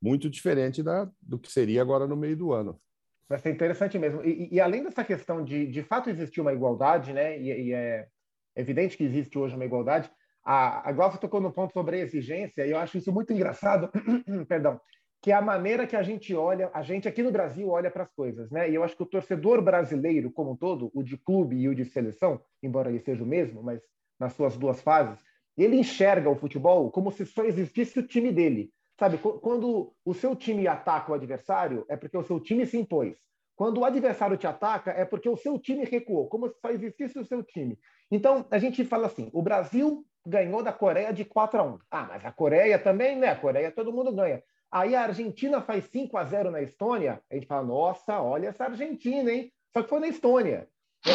[0.00, 2.80] muito diferente da, do que seria agora no meio do ano.
[3.28, 4.24] Vai ser interessante mesmo.
[4.24, 7.38] E, e além dessa questão de de fato existir uma igualdade, né?
[7.38, 8.06] E, e, é
[8.54, 10.10] evidente que existe hoje uma igualdade.
[10.50, 13.90] A, a Glaucia tocou no ponto sobre a exigência, e eu acho isso muito engraçado.
[14.48, 14.80] Perdão
[15.20, 18.04] que é a maneira que a gente olha, a gente aqui no Brasil olha para
[18.04, 18.70] as coisas, né?
[18.70, 21.74] E eu acho que o torcedor brasileiro como um todo, o de clube e o
[21.74, 23.82] de seleção, embora ele seja o mesmo, mas
[24.18, 25.18] nas suas duas fases,
[25.56, 28.70] ele enxerga o futebol como se só existisse o time dele.
[28.96, 33.16] Sabe, quando o seu time ataca o adversário, é porque o seu time se impôs.
[33.56, 37.18] Quando o adversário te ataca, é porque o seu time recuou, como se só existisse
[37.18, 37.76] o seu time.
[38.10, 41.78] Então, a gente fala assim: o Brasil ganhou da Coreia de 4 a 1.
[41.90, 43.30] Ah, mas a Coreia também, né?
[43.30, 44.42] A Coreia todo mundo ganha.
[44.70, 48.64] Aí a Argentina faz 5 a 0 na Estônia, a gente fala, nossa, olha essa
[48.64, 49.50] Argentina, hein?
[49.72, 50.68] Só que foi na Estônia.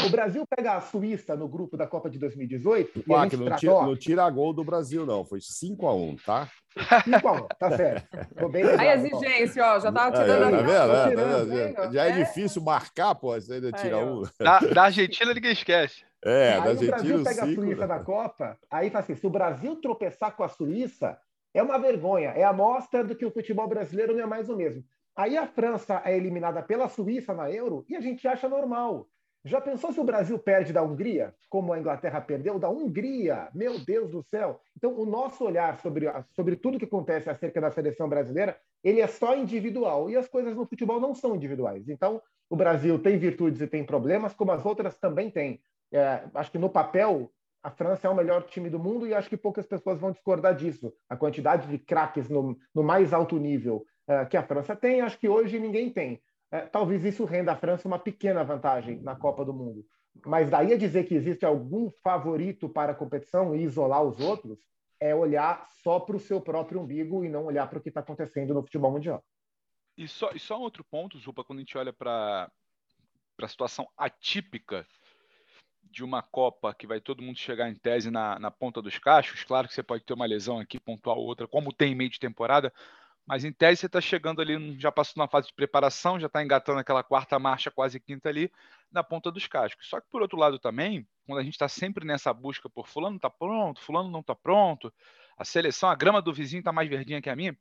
[0.06, 3.56] O Brasil pega a Suíça no grupo da Copa de 2018 e a gente não,
[3.56, 5.26] tira, não tira gol do Brasil, não.
[5.26, 6.50] Foi 5 a 1 tá?
[7.04, 8.50] 5 a 1 tá certo.
[8.50, 11.74] bem Aí a exigência, ó, já tava tirando aí, tá vendo?
[11.76, 11.94] Tá vendo?
[11.94, 14.24] Já é, é difícil marcar, pô, você ainda tira aí, um.
[14.40, 16.06] Da, da, Argentina ninguém esquece.
[16.26, 16.86] É, aí da Argentina.
[16.86, 20.44] o Brasil pega a Suíça na Copa, aí fala assim: se o Brasil tropeçar com
[20.44, 21.18] a Suíça,
[21.54, 24.56] é uma vergonha, é a mostra do que o futebol brasileiro não é mais o
[24.56, 24.84] mesmo.
[25.16, 29.08] Aí a França é eliminada pela Suíça na Euro e a gente acha normal.
[29.46, 33.50] Já pensou se o Brasil perde da Hungria, como a Inglaterra perdeu da Hungria?
[33.54, 34.62] Meu Deus do céu!
[34.78, 39.08] Então, o nosso olhar sobre, sobre tudo que acontece acerca da seleção brasileira, ele é
[39.08, 41.90] só individual e as coisas no futebol não são individuais.
[41.90, 45.60] Então, o Brasil tem virtudes e tem problemas, como as outras também têm.
[45.94, 47.32] É, acho que no papel
[47.64, 50.54] a França é o melhor time do mundo e acho que poucas pessoas vão discordar
[50.54, 50.94] disso.
[51.08, 55.18] A quantidade de craques no, no, mais alto nível uh, que a França tem, acho
[55.18, 56.16] que hoje ninguém tem.
[56.54, 59.86] Uh, talvez isso renda à França uma pequena vantagem na Copa do Mundo.
[60.26, 64.60] Mas daí a dizer que existe algum favorito para a competição e isolar os outros,
[65.00, 68.02] é olhar só para o seu próprio umbigo e não olhar para o que está
[68.02, 69.24] acontecendo no futebol mundial.
[69.98, 72.52] E só, e só um outro ponto, Zupa, quando a gente olha para
[73.42, 74.86] a situação atípica
[75.94, 79.44] de uma Copa que vai todo mundo chegar em tese na, na ponta dos cachos,
[79.44, 82.20] claro que você pode ter uma lesão aqui, pontual outra, como tem em meio de
[82.20, 82.74] temporada,
[83.26, 86.44] mas em tese você está chegando ali, já passou na fase de preparação, já está
[86.44, 88.52] engatando aquela quarta marcha, quase quinta ali,
[88.92, 89.88] na ponta dos cascos.
[89.88, 93.18] Só que por outro lado também, quando a gente está sempre nessa busca por fulano
[93.18, 94.92] está pronto, fulano não está pronto,
[95.38, 97.56] a seleção, a grama do vizinho está mais verdinha que a minha,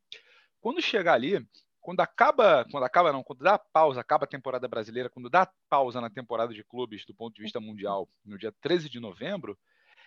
[0.61, 1.47] quando chegar ali,
[1.83, 6.01] quando acaba, quando acaba não, quando dá pausa, acaba a temporada brasileira, quando dá pausa
[6.01, 9.59] na temporada de clubes do ponto de vista mundial, no dia 13 de novembro,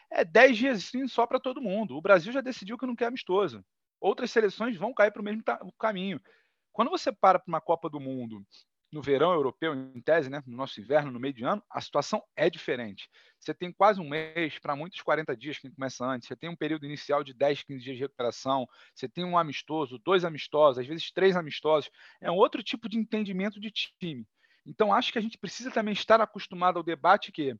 [0.09, 1.97] é 10 dias sim só para todo mundo.
[1.97, 3.63] O Brasil já decidiu que não quer amistoso.
[3.99, 5.43] Outras seleções vão cair para o mesmo
[5.77, 6.21] caminho.
[6.71, 8.45] Quando você para para uma Copa do Mundo
[8.91, 12.23] no verão europeu, em tese, né, no nosso inverno, no meio de ano, a situação
[12.35, 13.09] é diferente.
[13.39, 16.27] Você tem quase um mês, para muitos 40 dias, quem começa antes.
[16.27, 18.67] Você tem um período inicial de 10, 15 dias de recuperação.
[18.93, 21.89] Você tem um amistoso, dois amistosos, às vezes três amistosos.
[22.21, 24.25] É um outro tipo de entendimento de time.
[24.65, 27.55] Então, acho que a gente precisa também estar acostumado ao debate que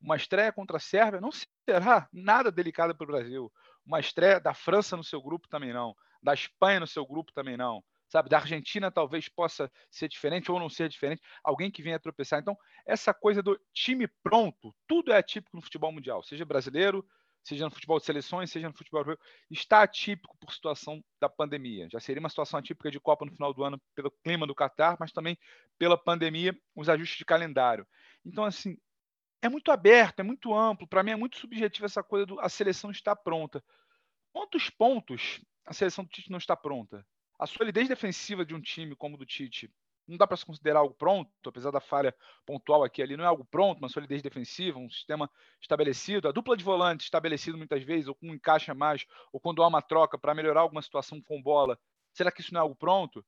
[0.00, 1.30] uma estreia contra a Sérvia não
[1.68, 3.52] será nada delicada para o Brasil.
[3.84, 5.94] Uma estreia da França no seu grupo também não.
[6.22, 8.28] Da Espanha no seu grupo também não sabe?
[8.28, 12.40] Da Argentina talvez possa ser diferente ou não ser diferente, alguém que venha tropeçar.
[12.40, 17.06] Então, essa coisa do time pronto, tudo é atípico no futebol mundial, seja brasileiro,
[17.42, 19.18] seja no futebol de seleções, seja no futebol europeu,
[19.50, 21.88] está atípico por situação da pandemia.
[21.90, 24.96] Já seria uma situação atípica de Copa no final do ano pelo clima do Catar,
[24.98, 25.38] mas também
[25.78, 27.86] pela pandemia, os ajustes de calendário.
[28.24, 28.76] Então, assim,
[29.40, 30.86] é muito aberto, é muito amplo.
[30.86, 33.64] Para mim é muito subjetivo essa coisa do a seleção está pronta.
[34.32, 37.06] Quantos pontos a seleção do Tite não está pronta?
[37.40, 39.72] A solidez defensiva de um time como o do Tite
[40.06, 43.28] não dá para se considerar algo pronto, apesar da falha pontual aqui ali, não é
[43.28, 45.30] algo pronto, uma solidez defensiva, um sistema
[45.62, 49.62] estabelecido, a dupla de volante estabelecida muitas vezes, ou com um encaixa mais, ou quando
[49.62, 51.78] há uma troca para melhorar alguma situação com bola.
[52.12, 53.24] Será que isso não é algo pronto?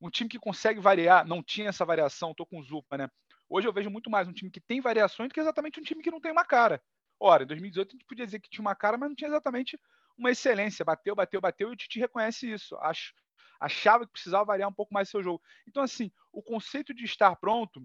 [0.00, 3.08] Um time que consegue variar, não tinha essa variação, estou com Zupa, né?
[3.48, 6.02] Hoje eu vejo muito mais um time que tem variações do que exatamente um time
[6.02, 6.82] que não tem uma cara.
[7.20, 9.78] Ora, em 2018 a gente podia dizer que tinha uma cara, mas não tinha exatamente
[10.18, 10.84] uma excelência.
[10.84, 12.76] Bateu, bateu, bateu, e o Tite reconhece isso.
[12.78, 13.14] Acho
[13.60, 15.42] achava que precisava variar um pouco mais seu jogo.
[15.66, 17.82] Então, assim, o conceito de estar pronto,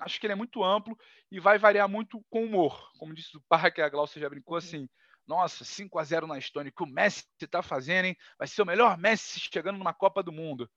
[0.00, 0.98] acho que ele é muito amplo
[1.30, 2.90] e vai variar muito com humor.
[2.98, 4.88] Como disse o Parque, a Glaucia já brincou assim,
[5.26, 8.16] nossa, 5 a 0 na Estônia, que o Messi está fazendo, hein?
[8.38, 10.68] Vai ser o melhor Messi chegando numa Copa do Mundo.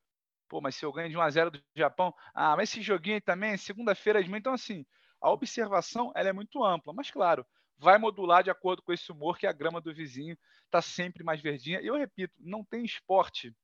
[0.47, 3.15] Pô, mas se eu ganho de 1 a 0 do Japão, ah, mas esse joguinho
[3.15, 4.85] aí também, segunda-feira de manhã, então assim,
[5.19, 7.43] a observação ela é muito ampla, mas claro,
[7.77, 11.41] vai modular de acordo com esse humor que a grama do vizinho está sempre mais
[11.41, 11.81] verdinha.
[11.81, 13.55] E eu repito, não tem esporte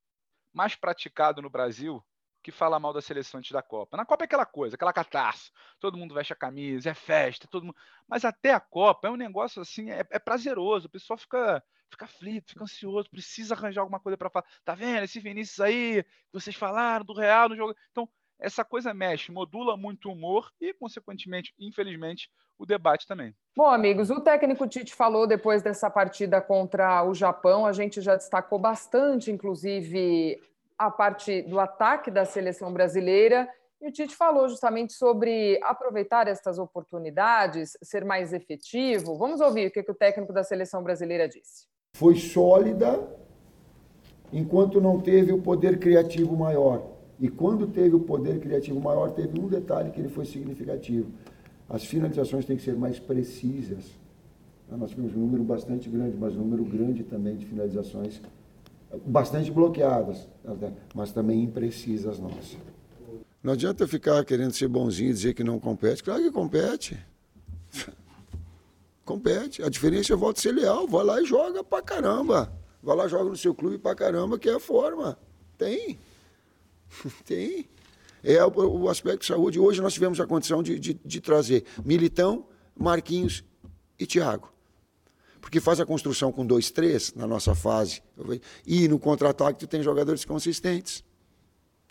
[0.54, 2.04] mais praticado no Brasil
[2.42, 3.98] que fala mal da seleção antes da Copa.
[3.98, 5.52] Na Copa é aquela coisa, aquela catarse.
[5.80, 7.76] Todo mundo veste a camisa, é festa, todo mundo.
[8.08, 10.88] Mas até a Copa é um negócio assim, é, é prazeroso.
[10.88, 14.46] O pessoal fica, fica aflito, fica ansioso, precisa arranjar alguma coisa para falar.
[14.64, 16.06] Tá vendo esse Vinícius aí?
[16.32, 17.76] Vocês falaram do Real no jogo.
[17.92, 23.34] Então, essa coisa mexe, modula muito o humor e, consequentemente, infelizmente, o debate também.
[23.56, 28.16] Bom, amigos, o técnico Tite falou depois dessa partida contra o Japão, a gente já
[28.16, 30.42] destacou bastante, inclusive,
[30.78, 33.50] a parte do ataque da seleção brasileira.
[33.82, 39.18] E o Tite falou justamente sobre aproveitar estas oportunidades, ser mais efetivo.
[39.18, 41.66] Vamos ouvir o que, que o técnico da seleção brasileira disse.
[41.96, 43.18] Foi sólida
[44.34, 46.99] enquanto não teve o poder criativo maior.
[47.20, 51.12] E quando teve o poder criativo maior, teve um detalhe que ele foi significativo.
[51.68, 53.84] As finalizações têm que ser mais precisas.
[54.72, 58.22] Nós tivemos um número bastante grande, mas um número grande também de finalizações
[59.06, 60.28] bastante bloqueadas,
[60.96, 62.58] mas também imprecisas nossas.
[63.42, 66.04] Não adianta ficar querendo ser bonzinho e dizer que não compete.
[66.04, 66.98] Claro que compete.
[69.06, 69.64] compete.
[69.64, 70.88] A diferença é volta ser leal.
[70.88, 72.52] Vai lá e joga pra caramba.
[72.84, 75.18] Vai lá e joga no seu clube pra caramba, que é a forma.
[75.58, 75.98] Tem.
[77.26, 77.70] Tem.
[78.24, 79.60] É o, o, aspecto de saúde.
[79.60, 83.44] Hoje nós tivemos a condição de, de, de trazer Militão, Marquinhos
[83.98, 84.52] e Thiago
[85.42, 88.02] porque faz a construção com dois, três na nossa fase.
[88.66, 91.04] E no contra-ataque tu tem jogadores consistentes.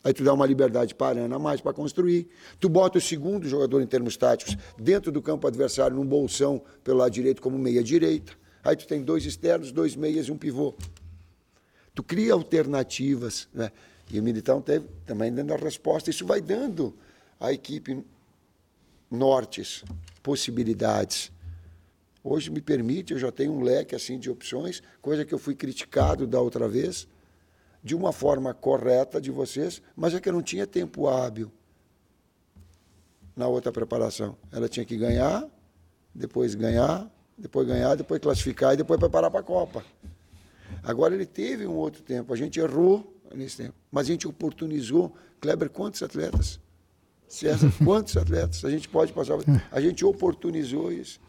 [0.05, 2.29] Aí tu dá uma liberdade parando a mais para construir.
[2.61, 6.99] Tu bota o segundo jogador em termos táticos dentro do campo adversário, num bolsão pelo
[6.99, 8.33] lado direito, como meia-direita.
[8.63, 10.75] Aí tu tem dois externos, dois meias e um pivô.
[11.95, 13.49] Tu cria alternativas.
[13.53, 13.73] Né?
[14.11, 16.11] E o Militão teve também dando a resposta.
[16.11, 16.95] Isso vai dando
[17.39, 18.05] à equipe
[19.11, 19.85] nortes,
[20.23, 21.31] possibilidades.
[22.23, 25.55] Hoje me permite, eu já tenho um leque assim de opções, coisa que eu fui
[25.55, 27.07] criticado da outra vez,
[27.83, 31.51] de uma forma correta de vocês, mas é que eu não tinha tempo hábil
[33.37, 34.37] na outra preparação.
[34.51, 35.49] Ela tinha que ganhar,
[36.15, 39.85] depois ganhar, depois ganhar, depois classificar e depois preparar para a Copa.
[40.83, 45.15] Agora ele teve um outro tempo, a gente errou nesse tempo, mas a gente oportunizou.
[45.41, 46.61] Kleber, quantos atletas?
[47.29, 48.65] César, quantos atletas?
[48.65, 49.39] A gente pode passar.
[49.71, 51.21] A gente oportunizou isso.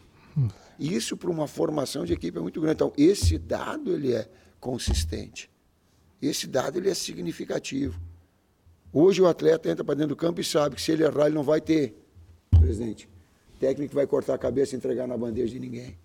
[0.78, 2.74] E isso para uma formação de equipe é muito grande.
[2.74, 5.50] Então, esse dado ele é consistente.
[6.20, 8.00] Esse dado ele é significativo.
[8.92, 11.34] Hoje o atleta entra para dentro do campo e sabe que se ele errar, ele
[11.34, 11.94] não vai ter,
[12.50, 13.08] presidente,
[13.58, 15.98] técnico vai cortar a cabeça e entregar na bandeja de ninguém.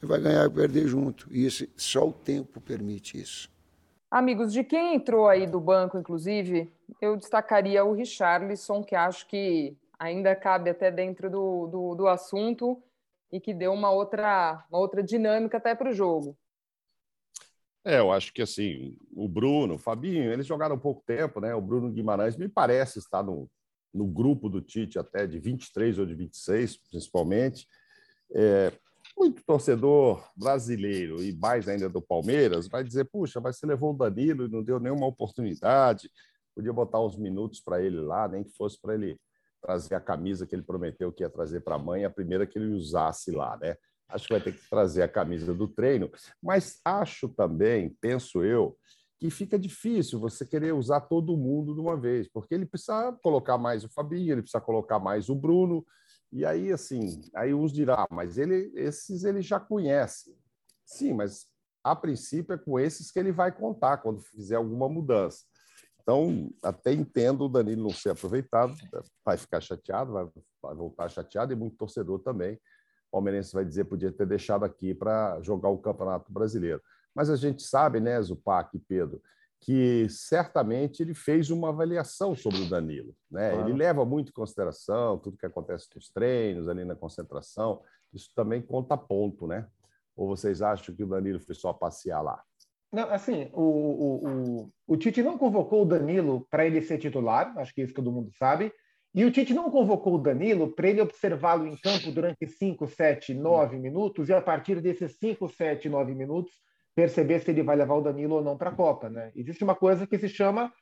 [0.00, 1.28] Ele vai ganhar e perder junto.
[1.30, 3.50] E isso, só o tempo permite isso.
[4.10, 9.76] Amigos, de quem entrou aí do banco, inclusive, eu destacaria o Richarlison, que acho que
[9.98, 12.82] ainda cabe até dentro do, do, do assunto
[13.30, 16.36] e que deu uma outra, uma outra dinâmica até para o jogo.
[17.84, 21.54] É, eu acho que assim, o Bruno, o Fabinho, eles jogaram pouco tempo, né?
[21.54, 23.48] O Bruno Guimarães me parece estar no,
[23.92, 27.66] no grupo do Tite até de 23 ou de 26, principalmente.
[28.34, 28.72] É,
[29.18, 33.96] muito torcedor brasileiro e mais ainda do Palmeiras vai dizer: puxa, mas você levou o
[33.96, 36.10] Danilo e não deu nenhuma oportunidade,
[36.54, 39.18] podia botar uns minutos para ele lá, nem que fosse para ele
[39.60, 42.58] trazer a camisa que ele prometeu que ia trazer para a mãe, a primeira que
[42.58, 43.76] ele usasse lá, né?
[44.08, 46.10] Acho que vai ter que trazer a camisa do treino,
[46.42, 48.78] mas acho também, penso eu,
[49.18, 53.58] que fica difícil você querer usar todo mundo de uma vez, porque ele precisa colocar
[53.58, 55.84] mais o Fabinho, ele precisa colocar mais o Bruno,
[56.32, 60.36] e aí assim, aí uns dirão, ah, mas ele, esses ele já conhece.
[60.84, 61.46] Sim, mas
[61.82, 65.44] a princípio é com esses que ele vai contar quando fizer alguma mudança.
[66.02, 68.74] Então, até entendo o Danilo não ser aproveitado,
[69.24, 70.26] vai ficar chateado, vai,
[70.62, 72.54] vai voltar chateado, e muito torcedor também.
[72.54, 76.80] O Palmeirense vai dizer podia ter deixado aqui para jogar o Campeonato Brasileiro.
[77.14, 79.20] Mas a gente sabe, né, Zupac e Pedro,
[79.60, 83.14] que certamente ele fez uma avaliação sobre o Danilo.
[83.30, 83.50] Né?
[83.50, 83.68] Claro.
[83.68, 87.82] Ele leva muito em consideração tudo que acontece nos treinos, ali na concentração.
[88.12, 89.66] Isso também conta ponto, né?
[90.16, 92.42] Ou vocês acham que o Danilo foi só passear lá?
[92.90, 97.56] Não, assim, o, o, o, o Tite não convocou o Danilo para ele ser titular,
[97.58, 98.72] acho que isso todo mundo sabe.
[99.14, 103.34] E o Tite não convocou o Danilo para ele observá-lo em campo durante 5, 7,
[103.34, 106.52] 9 minutos, e a partir desses 5, 7, 9 minutos,
[106.98, 109.08] perceber se ele vai levar o Danilo ou não para a Copa.
[109.08, 109.30] Né?
[109.36, 110.72] Existe uma coisa que se chama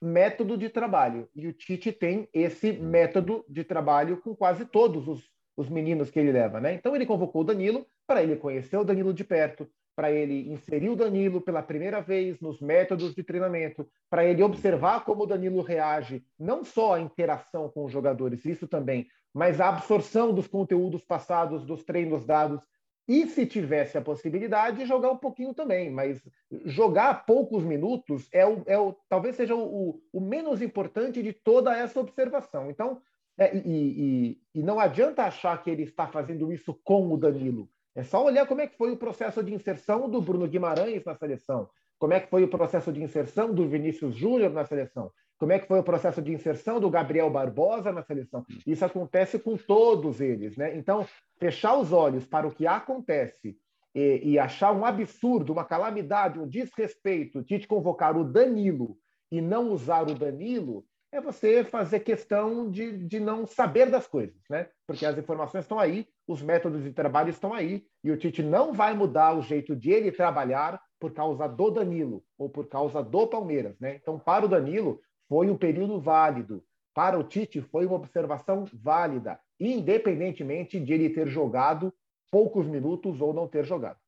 [0.00, 1.28] método de trabalho.
[1.36, 6.18] E o Tite tem esse método de trabalho com quase todos os, os meninos que
[6.18, 6.60] ele leva.
[6.60, 6.72] Né?
[6.72, 10.88] Então ele convocou o Danilo para ele conhecer o Danilo de perto, para ele inserir
[10.88, 15.60] o Danilo pela primeira vez nos métodos de treinamento, para ele observar como o Danilo
[15.60, 21.04] reage, não só a interação com os jogadores, isso também, mas a absorção dos conteúdos
[21.04, 22.62] passados, dos treinos dados,
[23.08, 26.20] e se tivesse a possibilidade, jogar um pouquinho também, mas
[26.64, 31.76] jogar poucos minutos é o, é o talvez seja o, o menos importante de toda
[31.76, 32.68] essa observação.
[32.70, 33.00] Então,
[33.38, 37.68] é, e, e, e não adianta achar que ele está fazendo isso com o Danilo.
[37.94, 41.14] É só olhar como é que foi o processo de inserção do Bruno Guimarães na
[41.14, 45.52] seleção, como é que foi o processo de inserção do Vinícius Júnior na seleção, como
[45.52, 48.44] é que foi o processo de inserção do Gabriel Barbosa na seleção.
[48.66, 50.76] Isso acontece com todos eles, né?
[50.76, 51.06] Então,
[51.38, 53.56] fechar os olhos para o que acontece
[53.94, 58.98] e, e achar um absurdo, uma calamidade, um desrespeito de te convocar o Danilo
[59.30, 64.36] e não usar o Danilo, é você fazer questão de, de não saber das coisas,
[64.50, 64.68] né?
[64.86, 68.72] Porque as informações estão aí, os métodos de trabalho estão aí, e o Tite não
[68.72, 73.26] vai mudar o jeito de ele trabalhar por causa do Danilo ou por causa do
[73.26, 73.96] Palmeiras, né?
[73.96, 76.62] Então, para o Danilo, foi um período válido.
[76.94, 81.92] Para o Tite, foi uma observação válida, independentemente de ele ter jogado
[82.30, 83.98] poucos minutos ou não ter jogado.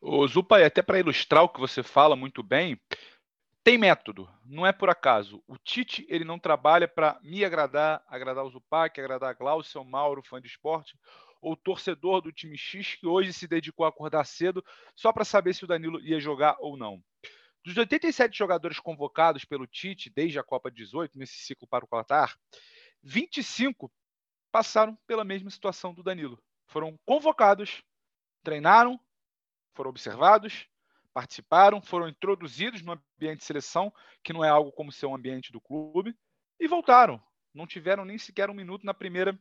[0.00, 2.80] O Zupa, até para ilustrar o que você fala muito bem,
[3.64, 5.42] tem método, não é por acaso.
[5.46, 10.22] O Tite ele não trabalha para me agradar, agradar o Zupac, agradar a Glaucio, Mauro,
[10.22, 10.96] fã de esporte,
[11.40, 15.54] ou torcedor do time X que hoje se dedicou a acordar cedo só para saber
[15.54, 17.02] se o Danilo ia jogar ou não.
[17.64, 22.38] Dos 87 jogadores convocados pelo Tite desde a Copa 18, nesse ciclo para o Qatar,
[23.02, 23.92] 25
[24.50, 26.42] passaram pela mesma situação do Danilo.
[26.66, 27.82] Foram convocados,
[28.42, 28.98] treinaram,
[29.74, 30.66] foram observados,
[31.12, 33.92] participaram, foram introduzidos no ambiente de seleção,
[34.22, 36.16] que não é algo como ser um ambiente do clube,
[36.58, 37.22] e voltaram.
[37.54, 39.38] Não tiveram nem sequer um minuto na primeira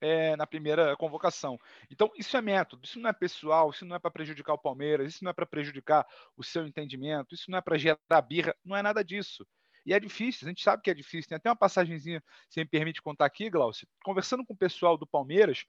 [0.00, 1.58] é, na primeira convocação.
[1.90, 5.14] Então, isso é método, isso não é pessoal, isso não é para prejudicar o Palmeiras,
[5.14, 8.76] isso não é para prejudicar o seu entendimento, isso não é para gerar birra, não
[8.76, 9.46] é nada disso.
[9.86, 11.28] E é difícil, a gente sabe que é difícil.
[11.28, 15.06] Tem até uma passagenzinha, se me permite contar aqui, Glaucio, conversando com o pessoal do
[15.06, 15.64] Palmeiras,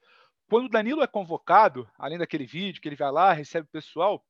[0.48, 4.24] quando o Danilo é convocado, além daquele vídeo que ele vai lá, recebe o pessoal,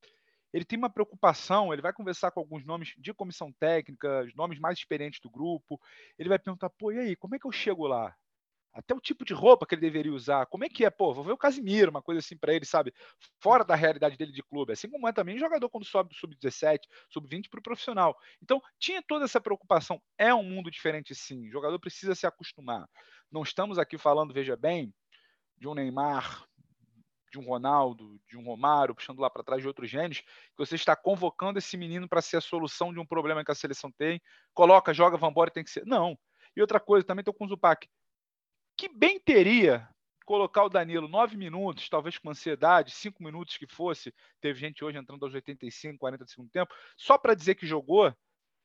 [0.52, 4.58] ele tem uma preocupação, ele vai conversar com alguns nomes de comissão técnica, os nomes
[4.58, 5.78] mais experientes do grupo,
[6.18, 8.16] ele vai perguntar, pô, e aí, como é que eu chego lá?
[8.76, 11.24] Até o tipo de roupa que ele deveria usar, como é que é, pô, vou
[11.24, 12.92] ver o Casimiro, uma coisa assim para ele, sabe?
[13.40, 16.80] Fora da realidade dele de clube, assim como é também jogador quando sobe do sub-17,
[17.08, 18.14] sub-20 para o profissional.
[18.42, 19.98] Então, tinha toda essa preocupação.
[20.18, 21.48] É um mundo diferente, sim.
[21.48, 22.86] O jogador precisa se acostumar.
[23.32, 24.92] Não estamos aqui falando, veja bem,
[25.56, 26.44] de um Neymar,
[27.32, 30.74] de um Ronaldo, de um Romário, puxando lá para trás de outros gênios, que você
[30.74, 34.20] está convocando esse menino para ser a solução de um problema que a seleção tem,
[34.52, 35.86] coloca, joga, vambora, tem que ser.
[35.86, 36.18] Não.
[36.54, 37.88] E outra coisa, também estou com o Zupac.
[38.76, 39.88] Que bem teria
[40.26, 44.98] colocar o Danilo nove minutos, talvez com ansiedade, cinco minutos que fosse, teve gente hoje
[44.98, 48.12] entrando aos 85, 40 do segundo tempo, só para dizer que jogou,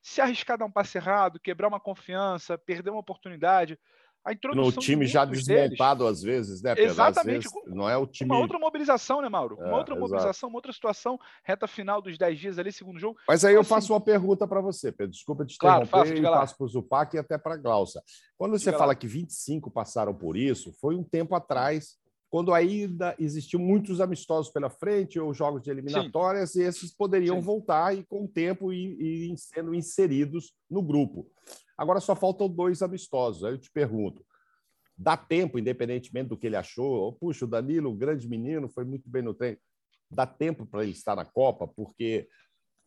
[0.01, 3.79] se arriscar dar um passe errado, quebrar uma confiança, perder uma oportunidade,
[4.23, 6.75] a introdução no time já desmontado deles, às vezes, né?
[6.75, 6.91] Pedro?
[6.91, 7.43] Exatamente.
[7.43, 8.29] Vezes, não é o time.
[8.29, 9.55] Uma outra mobilização, né, Mauro?
[9.55, 13.17] Uma é, outra mobilização, uma outra situação, reta final dos 10 dias ali, segundo jogo.
[13.27, 13.93] Mas aí então, eu faço assim...
[13.93, 15.11] uma pergunta para você, Pedro.
[15.11, 18.01] Desculpa te claro, interromper faço, passo para o Zupac e até para a Glaucia.
[18.37, 18.95] Quando você diga fala lá.
[18.95, 21.97] que 25 passaram por isso, foi um tempo atrás,
[22.31, 26.61] quando ainda existiam muitos amistosos pela frente ou jogos de eliminatórias, Sim.
[26.61, 27.45] e esses poderiam Sim.
[27.45, 31.29] voltar e, com o tempo, ir, ir sendo inseridos no grupo.
[31.77, 33.43] Agora só faltam dois amistosos.
[33.43, 34.25] Aí eu te pergunto:
[34.97, 37.11] dá tempo, independentemente do que ele achou?
[37.13, 39.57] Puxa, o Danilo, grande menino, foi muito bem no treino.
[40.09, 42.29] Dá tempo para ele estar na Copa, porque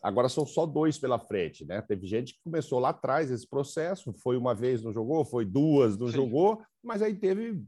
[0.01, 1.83] agora são só dois pela frente, né?
[1.83, 5.99] Teve gente que começou lá atrás esse processo, foi uma vez não jogou, foi duas
[5.99, 6.15] não Sim.
[6.15, 7.63] jogou, mas aí teve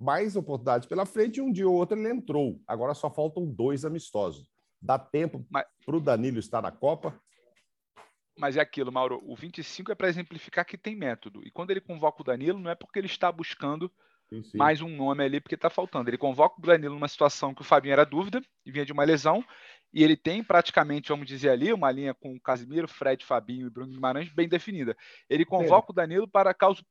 [0.00, 2.58] mais oportunidades pela frente e um dia ou outro ele entrou.
[2.66, 4.48] Agora só faltam dois amistosos.
[4.80, 7.20] Dá tempo para o Danilo estar na Copa?
[8.38, 9.20] Mas é aquilo, Mauro.
[9.24, 11.42] O 25 é para exemplificar que tem método.
[11.44, 13.92] E quando ele convoca o Danilo, não é porque ele está buscando
[14.30, 14.56] sim, sim.
[14.56, 16.08] mais um nome ali, porque está faltando.
[16.08, 19.04] Ele convoca o Danilo numa situação que o Fabinho era dúvida e vinha de uma
[19.04, 19.44] lesão.
[19.92, 23.92] E ele tem praticamente, vamos dizer ali, uma linha com Casimiro, Fred, Fabinho e Bruno
[23.92, 24.96] Guimarães bem definida.
[25.28, 25.92] Ele convoca é.
[25.92, 26.84] o Danilo para caso,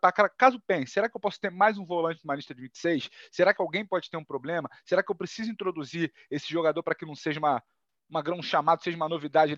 [0.00, 3.10] para caso pense, será que eu posso ter mais um volante numa lista de 26?
[3.32, 4.68] Será que alguém pode ter um problema?
[4.84, 7.62] Será que eu preciso introduzir esse jogador para que não seja uma,
[8.08, 9.56] uma grão chamado, seja uma novidade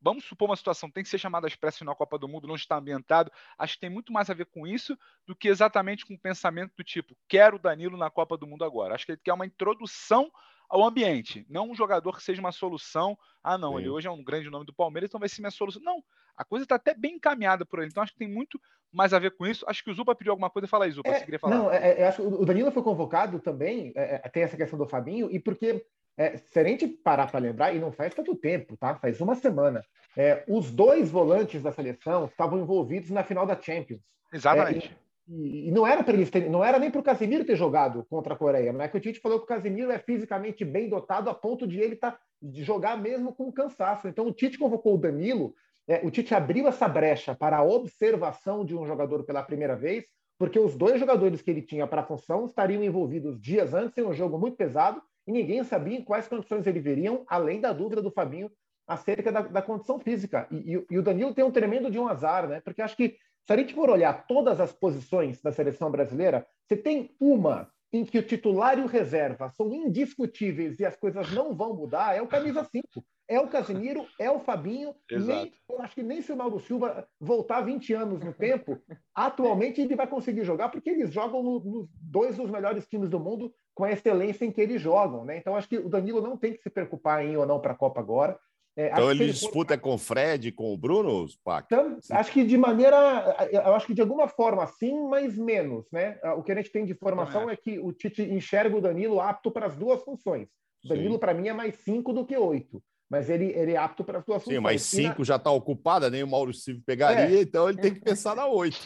[0.00, 2.54] vamos supor uma situação, tem que ser chamada às pressas na Copa do Mundo, não
[2.54, 3.30] está ambientado.
[3.58, 6.72] Acho que tem muito mais a ver com isso do que exatamente com o pensamento
[6.76, 8.94] do tipo, quero o Danilo na Copa do Mundo agora.
[8.94, 10.30] Acho que ele quer uma introdução
[10.70, 13.18] ao ambiente, não um jogador que seja uma solução.
[13.42, 13.78] Ah, não, Sim.
[13.78, 15.82] ele hoje é um grande nome do Palmeiras, então vai ser minha solução.
[15.82, 16.02] Não,
[16.36, 17.88] a coisa está até bem encaminhada por ele.
[17.88, 18.58] Então acho que tem muito
[18.92, 19.64] mais a ver com isso.
[19.68, 20.68] Acho que o Zupa pediu alguma coisa.
[20.68, 21.56] Fala aí, Zupa, é, você queria falar.
[21.56, 24.78] Não, é, é, acho que o Danilo foi convocado também, é, é, tem essa questão
[24.78, 25.84] do Fabinho, e porque
[26.16, 28.94] é, se a gente parar para lembrar, e não faz tanto tempo, tá?
[28.94, 29.84] Faz uma semana.
[30.16, 34.00] É, os dois volantes da seleção estavam envolvidos na final da Champions.
[34.32, 34.96] Exatamente.
[35.32, 38.34] E, não era para eles terem, não era nem para o Casemiro ter jogado contra
[38.34, 41.30] a Coreia, mas é que o Tite falou que o Casemiro é fisicamente bem dotado
[41.30, 44.08] a ponto de ele tá, de jogar mesmo com cansaço.
[44.08, 45.54] Então o Tite convocou o Danilo,
[45.86, 50.04] é, o Tite abriu essa brecha para a observação de um jogador pela primeira vez,
[50.36, 54.02] porque os dois jogadores que ele tinha para a função estariam envolvidos dias antes em
[54.02, 58.02] um jogo muito pesado e ninguém sabia em quais condições ele viriam, além da dúvida
[58.02, 58.50] do Fabinho
[58.88, 60.48] acerca da, da condição física.
[60.50, 62.60] E, e, e, o Danilo tem um tremendo de um azar, né?
[62.60, 63.16] Porque acho que
[63.50, 68.04] se a gente for olhar todas as posições da seleção brasileira, você tem uma em
[68.04, 72.22] que o titular e o reserva são indiscutíveis e as coisas não vão mudar, é
[72.22, 73.04] o camisa 5.
[73.26, 74.94] É o Casimiro, é o Fabinho.
[75.10, 78.80] Nem, eu acho que nem se o Mauro Silva voltar 20 anos no tempo,
[79.12, 83.18] atualmente ele vai conseguir jogar, porque eles jogam nos no dois dos melhores times do
[83.18, 85.24] mundo com a excelência em que eles jogam.
[85.24, 85.38] Né?
[85.38, 87.72] Então, acho que o Danilo não tem que se preocupar em ir ou não para
[87.72, 88.38] a Copa agora.
[88.76, 89.80] É, então ele, ele disputa for...
[89.80, 91.66] com o Fred, com o Bruno, Pac?
[91.66, 96.18] Então, acho que de maneira, eu acho que de alguma forma sim, mas menos, né?
[96.36, 97.54] O que a gente tem de informação é.
[97.54, 100.48] é que o Tite enxerga o Danilo apto para as duas funções.
[100.84, 104.04] O Danilo para mim é mais cinco do que oito mas ele, ele é apto
[104.04, 104.56] para as duas funções.
[104.56, 105.24] Sim, mas cinco na...
[105.24, 107.42] já está ocupada, nem o Mauro Silva pegaria, é.
[107.42, 108.78] então ele tem que pensar na oito.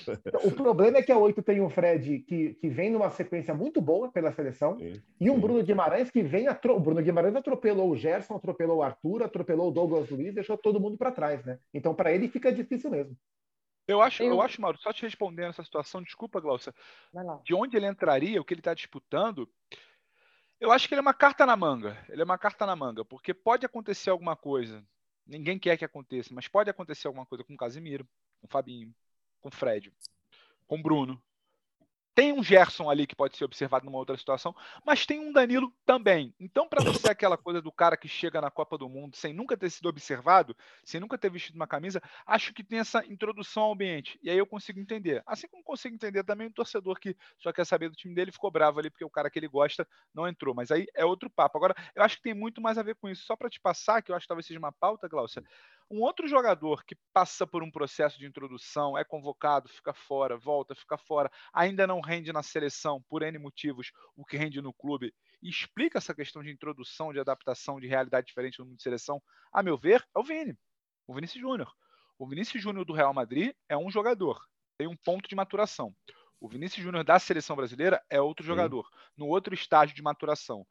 [0.42, 3.82] O problema é que a oito tem um Fred que, que vem numa sequência muito
[3.82, 5.40] boa pela seleção, sim, e um sim.
[5.40, 6.48] Bruno Guimarães que vem.
[6.48, 6.74] Atro...
[6.74, 10.80] O Bruno Guimarães atropelou o Gerson, atropelou o Arthur, atropelou o Douglas Luiz, deixou todo
[10.80, 11.58] mundo para trás, né?
[11.74, 13.14] Então, para ele fica difícil mesmo.
[13.86, 14.30] Eu acho, eu...
[14.30, 16.72] eu acho, Mauro, só te respondendo essa situação, desculpa, Glaucia,
[17.44, 19.46] de onde ele entraria, o que ele está disputando,
[20.60, 22.02] eu acho que ele é uma carta na manga.
[22.08, 24.84] Ele é uma carta na manga, porque pode acontecer alguma coisa.
[25.26, 28.06] Ninguém quer que aconteça, mas pode acontecer alguma coisa com o Casimiro,
[28.40, 28.94] com o Fabinho,
[29.40, 29.92] com o Fred,
[30.66, 31.22] com o Bruno,
[32.14, 34.54] tem um Gerson ali que pode ser observado numa outra situação,
[34.84, 36.34] mas tem um Danilo também.
[36.38, 39.56] Então, para você aquela coisa do cara que chega na Copa do Mundo sem nunca
[39.56, 43.72] ter sido observado, sem nunca ter vestido uma camisa, acho que tem essa introdução ao
[43.72, 44.18] ambiente.
[44.22, 45.22] E aí eu consigo entender.
[45.26, 48.50] Assim como consigo entender também o torcedor que só quer saber do time dele ficou
[48.50, 50.54] bravo ali porque o cara que ele gosta não entrou.
[50.54, 51.58] Mas aí é outro papo.
[51.58, 53.24] Agora, eu acho que tem muito mais a ver com isso.
[53.24, 55.42] Só para te passar, que eu acho que talvez seja uma pauta, Glaucia.
[55.90, 60.74] Um outro jogador que passa por um processo de introdução, é convocado, fica fora, volta,
[60.74, 65.14] fica fora, ainda não rende na seleção por N motivos o que rende no clube,
[65.42, 69.22] e explica essa questão de introdução, de adaptação, de realidade diferente no mundo de seleção,
[69.52, 70.58] a meu ver, é o Vini,
[71.06, 71.70] o Vinícius Júnior.
[72.18, 74.42] O Vinícius Júnior do Real Madrid é um jogador,
[74.78, 75.94] tem um ponto de maturação.
[76.40, 78.48] O Vinícius Júnior da seleção brasileira é outro Sim.
[78.48, 80.66] jogador, no outro estágio de maturação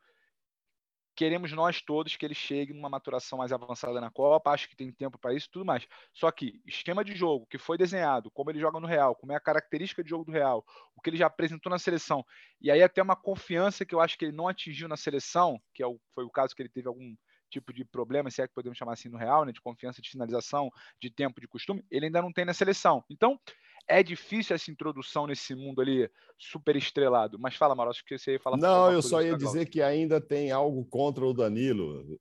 [1.15, 4.91] queremos nós todos que ele chegue numa maturação mais avançada na Copa, acho que tem
[4.91, 5.87] tempo para isso tudo mais.
[6.13, 9.35] Só que esquema de jogo que foi desenhado, como ele joga no Real, como é
[9.35, 12.25] a característica de jogo do Real, o que ele já apresentou na seleção,
[12.61, 15.83] e aí até uma confiança que eu acho que ele não atingiu na seleção, que
[15.83, 17.15] é o, foi o caso que ele teve algum
[17.49, 20.09] tipo de problema, se é que podemos chamar assim no Real, né, de confiança, de
[20.09, 23.03] finalização, de tempo, de costume, ele ainda não tem na seleção.
[23.09, 23.39] Então,
[23.87, 27.37] é difícil essa introdução nesse mundo ali super estrelado.
[27.39, 28.57] Mas fala, Mauro, acho que você ia falar.
[28.57, 32.17] Não, eu só ia dizer que ainda tem algo contra o Danilo,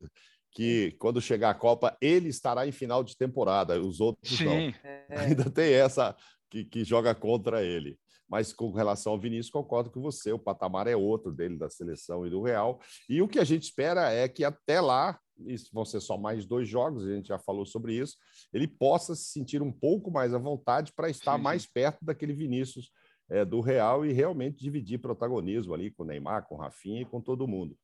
[0.50, 4.44] que quando chegar a Copa, ele estará em final de temporada, os outros Sim.
[4.44, 4.54] não.
[4.84, 5.06] É.
[5.10, 6.16] Ainda tem essa
[6.50, 7.98] que, que joga contra ele.
[8.28, 12.26] Mas com relação ao Vinícius, concordo com você, o patamar é outro dele, da seleção
[12.26, 12.80] e do Real.
[13.06, 16.44] E o que a gente espera é que até lá isso vão ser só mais
[16.44, 18.16] dois jogos, a gente já falou sobre isso,
[18.52, 22.32] ele possa se sentir um pouco mais à vontade para estar sim, mais perto daquele
[22.32, 22.90] Vinícius
[23.30, 27.04] é, do Real e realmente dividir protagonismo ali com o Neymar, com o Rafinha e
[27.04, 27.76] com todo mundo.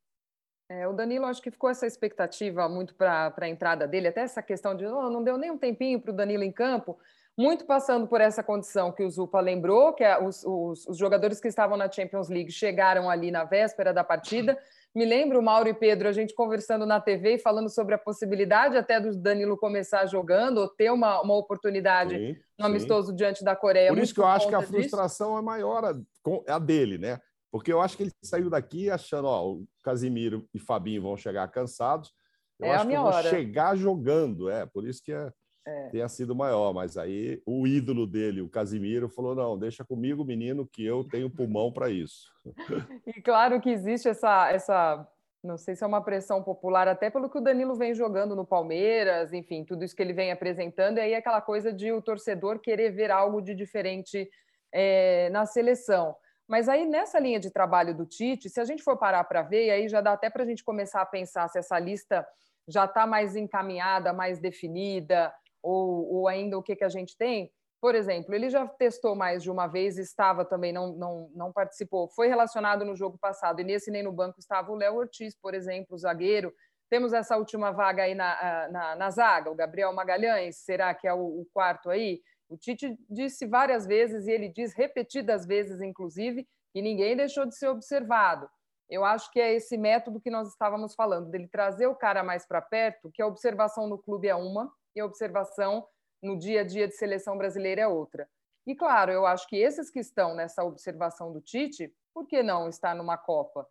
[0.71, 4.43] É, o Danilo, acho que ficou essa expectativa muito para a entrada dele, até essa
[4.43, 6.99] questão de oh, não deu nem um tempinho para o Danilo em campo,
[7.39, 11.41] muito passando por essa condição que o Zupa lembrou, que é os, os, os jogadores
[11.41, 14.59] que estavam na Champions League chegaram ali na véspera da partida
[14.95, 18.77] me lembro, Mauro e Pedro, a gente conversando na TV e falando sobre a possibilidade
[18.77, 23.17] até do Danilo começar jogando ou ter uma, uma oportunidade sim, no amistoso sim.
[23.17, 23.91] diante da Coreia.
[23.91, 25.39] Por isso que eu acho que a frustração disso.
[25.39, 27.21] é maior, a, a dele, né?
[27.51, 31.49] Porque eu acho que ele saiu daqui achando, ó, o Casimiro e Fabinho vão chegar
[31.49, 32.13] cansados.
[32.59, 35.33] Eu é acho que vão chegar jogando, é, por isso que é
[35.69, 35.89] é.
[35.91, 40.67] tenha sido maior, mas aí o ídolo dele, o Casimiro, falou: não, deixa comigo, menino,
[40.67, 42.33] que eu tenho pulmão para isso.
[43.07, 45.07] E claro que existe essa, essa,
[45.43, 48.47] não sei se é uma pressão popular, até pelo que o Danilo vem jogando no
[48.47, 52.59] Palmeiras, enfim, tudo isso que ele vem apresentando, e aí aquela coisa de o torcedor
[52.61, 54.29] querer ver algo de diferente
[54.73, 56.17] é, na seleção.
[56.47, 59.67] Mas aí, nessa linha de trabalho do Tite, se a gente for parar para ver,
[59.67, 62.27] e aí já dá até para a gente começar a pensar se essa lista
[62.67, 65.33] já está mais encaminhada, mais definida,
[65.63, 67.51] ou, ou ainda o que, que a gente tem.
[67.81, 72.09] Por exemplo, ele já testou mais de uma vez, estava também, não, não, não participou,
[72.09, 75.55] foi relacionado no jogo passado, e nesse nem no banco estava o Léo Ortiz, por
[75.55, 76.53] exemplo, o zagueiro.
[76.91, 81.15] Temos essa última vaga aí na, na, na zaga, o Gabriel Magalhães, será que é
[81.15, 82.21] o, o quarto aí?
[82.49, 87.57] O Tite disse várias vezes, e ele diz repetidas vezes, inclusive, que ninguém deixou de
[87.57, 88.49] ser observado.
[88.91, 92.47] Eu acho que é esse método que nós estávamos falando, dele trazer o cara mais
[92.47, 95.87] para perto, que a observação no clube é uma e a observação
[96.23, 98.29] no dia a dia de seleção brasileira é outra.
[98.67, 102.69] E claro, eu acho que esses que estão nessa observação do Tite, por que não
[102.69, 103.67] estar numa Copa?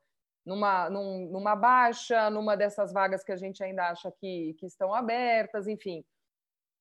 [0.45, 4.93] Numa, num, numa baixa, numa dessas vagas que a gente ainda acha que, que estão
[4.93, 6.05] abertas, enfim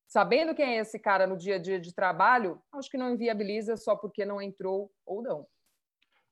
[0.06, 3.76] sabendo quem é esse cara no dia a dia de trabalho, acho que não inviabiliza
[3.76, 5.46] só porque não entrou ou não.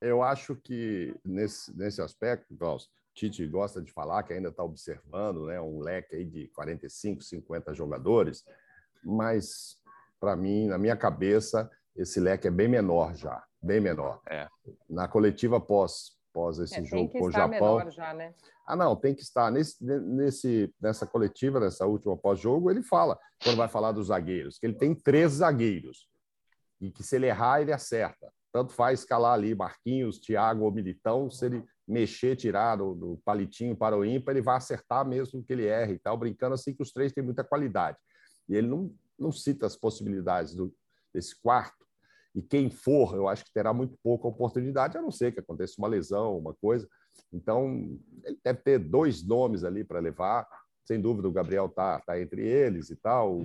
[0.01, 5.45] Eu acho que nesse, nesse aspecto, Klaus, Tite gosta de falar que ainda está observando
[5.45, 8.45] né, um leque aí de 45, 50 jogadores,
[9.03, 9.77] mas
[10.19, 14.21] para mim, na minha cabeça, esse leque é bem menor já, bem menor.
[14.29, 14.47] É.
[14.89, 17.89] Na coletiva pós pós esse é, jogo com o Japão.
[17.89, 18.33] Já, né?
[18.67, 19.49] Ah, não, tem que estar.
[19.49, 24.65] Nesse, nesse, nessa coletiva, nessa última pós-jogo, ele fala, quando vai falar dos zagueiros, que
[24.65, 26.09] ele tem três zagueiros.
[26.81, 28.29] E que se ele errar, ele acerta.
[28.51, 33.75] Tanto faz escalar ali Marquinhos, Thiago ou Militão, se ele mexer, tirar do, do palitinho
[33.75, 36.81] para o ímpar, ele vai acertar mesmo que ele erre e tal, brincando assim que
[36.81, 37.97] os três têm muita qualidade.
[38.49, 40.73] E ele não, não cita as possibilidades do,
[41.13, 41.85] desse quarto
[42.35, 45.75] e quem for, eu acho que terá muito pouca oportunidade, a não ser que aconteça
[45.77, 46.85] uma lesão, uma coisa.
[47.31, 50.45] Então, ele deve ter dois nomes ali para levar.
[50.83, 53.39] Sem dúvida, o Gabriel está tá entre eles e tal.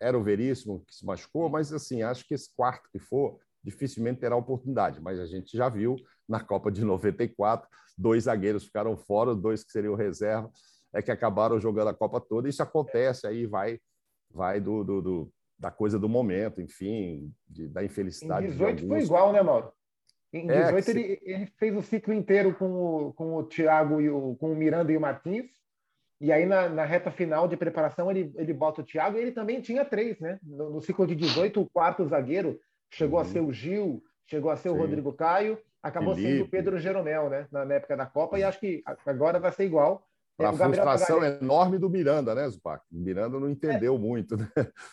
[0.00, 4.20] Era o Veríssimo que se machucou, mas assim, acho que esse quarto que for, dificilmente
[4.20, 5.00] terá oportunidade.
[5.00, 5.94] Mas a gente já viu
[6.28, 10.50] na Copa de 94, dois zagueiros ficaram fora, dois que seriam reserva,
[10.92, 12.48] é que acabaram jogando a Copa toda.
[12.48, 13.78] Isso acontece, aí vai,
[14.30, 18.46] vai do, do, do da coisa do momento, enfim, de, da infelicidade.
[18.46, 19.72] Em 18 foi igual, né, Mauro?
[20.32, 20.90] Em 18 é, se...
[20.90, 24.56] ele, ele, fez o ciclo inteiro com o, com o Thiago e o, com o
[24.56, 25.46] Miranda e o Martins.
[26.20, 29.32] E aí, na, na reta final de preparação, ele, ele bota o Thiago e ele
[29.32, 30.38] também tinha três, né?
[30.42, 32.58] No, no ciclo de 18, o quarto zagueiro
[32.90, 33.24] chegou uhum.
[33.24, 34.74] a ser o Gil, chegou a ser Sim.
[34.74, 36.32] o Rodrigo Caio, acabou Felipe.
[36.32, 37.46] sendo o Pedro Jeromel, né?
[37.52, 40.06] Na, na época da Copa, e acho que agora vai ser igual.
[40.36, 41.42] Para a frustração Magalhães...
[41.42, 42.84] enorme do Miranda, né, Zupac?
[42.90, 43.98] O Miranda não entendeu é.
[43.98, 44.36] muito.
[44.36, 44.48] Né?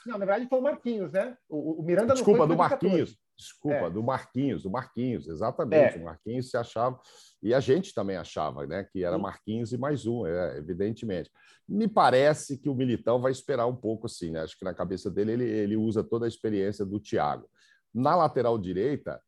[0.05, 1.35] Não, na verdade foi o Marquinhos, né?
[1.49, 3.17] O, o Miranda Desculpa, do Marquinhos.
[3.35, 3.89] Desculpa, é.
[3.89, 5.97] do Marquinhos, do Marquinhos, exatamente.
[5.97, 5.99] É.
[5.99, 6.99] O Marquinhos se achava,
[7.41, 8.85] e a gente também achava, né?
[8.91, 11.31] Que era Marquinhos e mais um, é, evidentemente.
[11.67, 14.41] Me parece que o Militão vai esperar um pouco assim, né?
[14.41, 17.49] Acho que na cabeça dele ele, ele usa toda a experiência do Thiago.
[17.91, 19.19] Na lateral direita,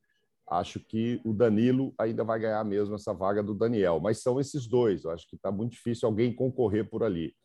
[0.59, 4.67] acho que o Danilo ainda vai ganhar mesmo essa vaga do Daniel, mas são esses
[4.67, 5.03] dois.
[5.03, 7.35] Eu acho que está muito difícil alguém concorrer por ali.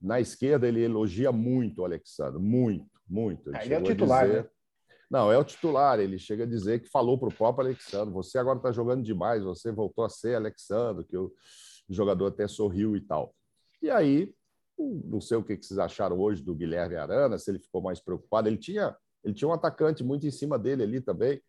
[0.00, 3.48] Na esquerda, ele elogia muito o Alexandre, muito, muito.
[3.50, 4.42] Ele, ele é o titular, dizer...
[4.44, 4.50] né?
[5.10, 6.00] Não, é o titular.
[6.00, 9.44] Ele chega a dizer que falou para o próprio Alexandre: você agora está jogando demais,
[9.44, 11.32] você voltou a ser Alexandre, que o
[11.88, 13.34] jogador até sorriu e tal.
[13.80, 14.34] E aí,
[14.78, 18.48] não sei o que vocês acharam hoje do Guilherme Arana, se ele ficou mais preocupado.
[18.48, 21.40] Ele tinha, ele tinha um atacante muito em cima dele ali também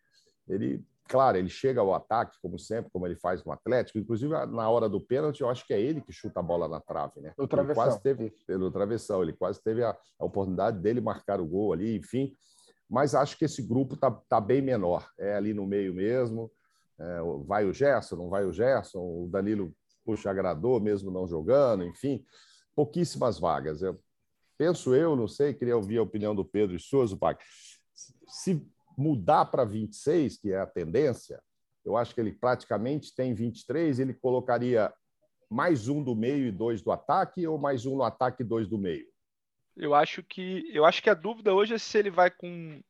[0.47, 3.99] ele, claro, ele chega ao ataque, como sempre, como ele faz no Atlético.
[3.99, 6.79] Inclusive, na hora do pênalti, eu acho que é ele que chuta a bola na
[6.79, 7.33] trave, né?
[7.37, 7.83] No travessão.
[7.83, 11.73] Ele quase teve, pelo travessão, ele quase teve a, a, oportunidade dele marcar o gol
[11.73, 12.35] ali, enfim.
[12.89, 15.07] Mas acho que esse grupo está tá bem menor.
[15.17, 16.51] É ali no meio mesmo.
[16.99, 19.73] É, vai o Gerson, não vai o Gerson, o Danilo,
[20.05, 22.23] puxa, agradou mesmo não jogando, enfim.
[22.75, 23.81] Pouquíssimas vagas.
[23.81, 23.99] Eu,
[24.57, 27.19] penso eu, não sei, queria ouvir a opinião do Pedro e suas, o
[28.27, 28.65] Se
[28.97, 31.41] mudar para 26, que é a tendência,
[31.85, 34.93] eu acho que ele praticamente tem 23, ele colocaria
[35.49, 38.67] mais um do meio e dois do ataque, ou mais um no ataque e dois
[38.67, 39.05] do meio?
[39.75, 42.81] Eu acho que eu acho que a dúvida hoje é se ele vai com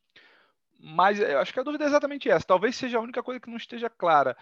[0.80, 1.20] mais.
[1.20, 2.45] Eu acho que a dúvida é exatamente essa.
[2.45, 4.38] Talvez seja a única coisa que não esteja clara.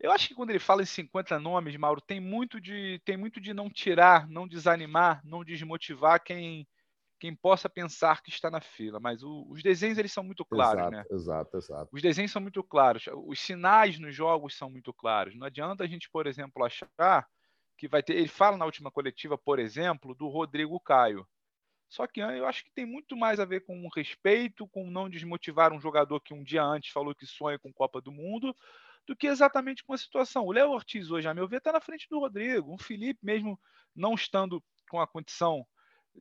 [0.00, 3.40] Eu acho que quando ele fala em 50 nomes, Mauro, tem muito de tem muito
[3.40, 6.66] de não tirar, não desanimar, não desmotivar quem
[7.24, 10.78] quem possa pensar que está na fila, mas o, os desenhos eles são muito claros,
[10.78, 11.04] exato, né?
[11.10, 11.88] Exato, exato.
[11.90, 15.34] Os desenhos são muito claros, os sinais nos jogos são muito claros.
[15.34, 17.26] Não adianta a gente, por exemplo, achar
[17.78, 18.14] que vai ter.
[18.14, 21.26] Ele fala na última coletiva, por exemplo, do Rodrigo Caio.
[21.88, 25.72] Só que eu acho que tem muito mais a ver com respeito, com não desmotivar
[25.72, 28.54] um jogador que um dia antes falou que sonha com Copa do Mundo,
[29.06, 30.44] do que exatamente com a situação.
[30.44, 32.74] O Léo Ortiz hoje, a meu ver, está na frente do Rodrigo.
[32.74, 33.58] O Felipe, mesmo
[33.96, 35.66] não estando com a condição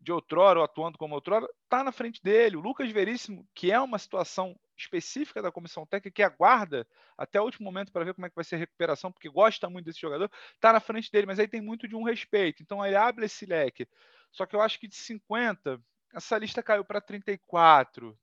[0.01, 2.57] de outrora, ou atuando como outrora, está na frente dele.
[2.57, 6.87] O Lucas Veríssimo, que é uma situação específica da comissão técnica que aguarda
[7.17, 9.69] até o último momento para ver como é que vai ser a recuperação, porque gosta
[9.69, 12.63] muito desse jogador, está na frente dele, mas aí tem muito de um respeito.
[12.63, 13.87] Então ele abre esse leque.
[14.31, 15.79] Só que eu acho que de 50,
[16.13, 18.17] essa lista caiu para 34,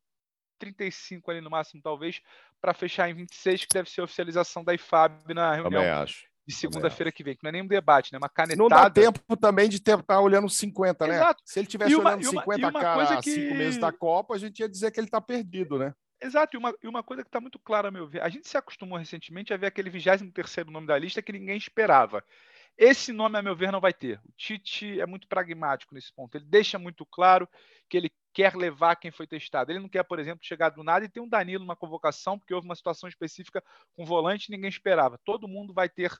[0.59, 2.21] 35 ali no máximo, talvez,
[2.61, 5.83] para fechar em 26, que deve ser a oficialização da IFAB na reunião.
[6.47, 8.19] De segunda-feira que vem, que não é nem um debate, né?
[8.19, 8.63] Uma canetada.
[8.63, 11.17] Não dá tempo também de estar tá olhando 50, né?
[11.17, 11.43] Exato.
[11.45, 13.31] Se ele tivesse uma, olhando uma, 50 uma cara que...
[13.31, 15.95] cinco meses da Copa, a gente ia dizer que ele está perdido, né?
[16.23, 18.47] Exato, e uma, e uma coisa que está muito clara, a meu ver, a gente
[18.47, 22.23] se acostumou recentemente a ver aquele 23 nome da lista que ninguém esperava.
[22.77, 24.19] Esse nome, a meu ver, não vai ter.
[24.27, 26.35] O Tite é muito pragmático nesse ponto.
[26.35, 27.49] Ele deixa muito claro
[27.89, 29.73] que ele quer levar quem foi testado.
[29.73, 32.55] Ele não quer, por exemplo, chegar do nada e ter um Danilo numa convocação, porque
[32.55, 33.63] houve uma situação específica
[33.97, 35.19] com volante e ninguém esperava.
[35.25, 36.13] Todo mundo vai ter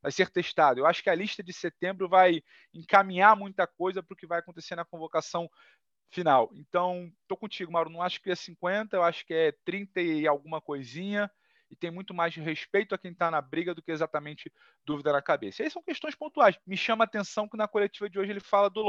[0.00, 0.78] vai ser testado.
[0.78, 2.40] Eu acho que a lista de setembro vai
[2.72, 5.50] encaminhar muita coisa para o que vai acontecer na convocação
[6.10, 6.50] final.
[6.54, 7.90] Então, estou contigo, Mauro.
[7.90, 11.30] Não acho que é 50, eu acho que é 30 e alguma coisinha.
[11.70, 14.50] E tem muito mais respeito a quem está na briga do que exatamente
[14.86, 15.62] dúvida na cabeça.
[15.62, 16.58] E aí são questões pontuais.
[16.66, 18.80] Me chama a atenção que na coletiva de hoje ele fala do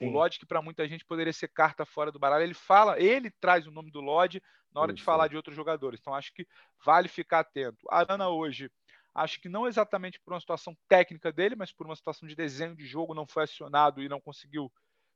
[0.00, 0.06] Lodge.
[0.06, 3.30] O Lodge, que para muita gente poderia ser carta fora do baralho, ele fala, ele
[3.40, 4.42] traz o nome do Lodge
[4.72, 4.96] na hora Isso.
[4.96, 6.00] de falar de outros jogadores.
[6.00, 6.46] Então acho que
[6.84, 7.86] vale ficar atento.
[7.90, 8.70] A Ana hoje
[9.14, 12.74] Acho que não exatamente por uma situação técnica dele, mas por uma situação de desenho
[12.74, 14.72] de jogo, não foi acionado e não conseguiu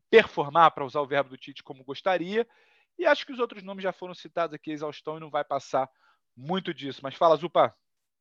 [0.09, 2.47] performar, para usar o verbo do Tite, como gostaria.
[2.97, 5.91] E acho que os outros nomes já foram citados aqui, exaustão, e não vai passar
[6.37, 7.01] muito disso.
[7.03, 7.75] Mas fala, Zupa.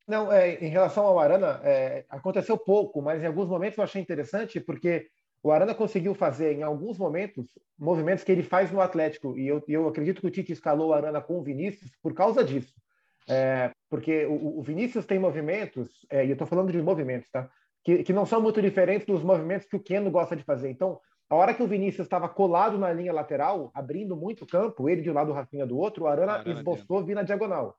[0.08, 4.01] Não, é, em relação ao Arana, é, aconteceu pouco, mas em alguns momentos eu achei
[4.01, 5.12] interessante, porque
[5.43, 7.45] o Arana conseguiu fazer, em alguns momentos,
[7.77, 9.38] movimentos que ele faz no Atlético.
[9.38, 12.43] E eu, eu acredito que o Tite escalou o Arana com o Vinícius por causa
[12.43, 12.73] disso.
[13.29, 17.49] É, porque o, o, Vinícius tem movimentos, é, e eu estou falando de movimentos, tá?
[17.83, 20.69] Que, que, não são muito diferentes dos movimentos que o Keno gosta de fazer.
[20.69, 25.01] Então, a hora que o Vinícius estava colado na linha lateral, abrindo muito campo, ele
[25.01, 27.77] de um lado, o Rafinha do outro, o Arana, Arana esboçou vir na diagonal.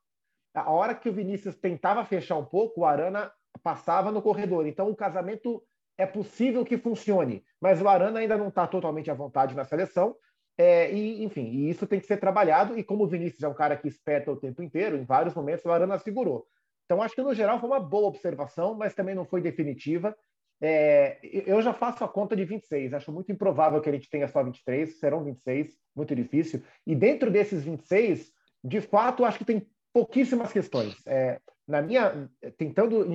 [0.55, 3.31] A hora que o Vinícius tentava fechar um pouco, o Arana
[3.63, 4.67] passava no corredor.
[4.67, 5.63] Então, o casamento
[5.99, 10.15] é possível que funcione, mas o Arana ainda não está totalmente à vontade na seleção.
[10.57, 12.79] É, e, enfim, e isso tem que ser trabalhado.
[12.79, 15.65] E como o Vinícius é um cara que esperta o tempo inteiro, em vários momentos
[15.65, 16.47] o Arana segurou.
[16.85, 20.17] Então, acho que no geral foi uma boa observação, mas também não foi definitiva.
[20.61, 22.95] É, eu já faço a conta de 26.
[22.95, 26.63] Acho muito improvável que a gente tenha só 23, serão 26, muito difícil.
[26.87, 28.33] E dentro desses 26,
[28.65, 30.97] de fato, acho que tem pouquíssimas questões.
[31.07, 33.07] É, na minha, tentando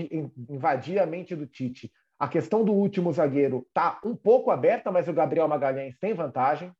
[0.50, 1.92] invadir a mente do Tite,
[2.24, 6.72] a questão do último zagueiro está um pouco aberta, mas o Gabriel Magalhães tem vantagem.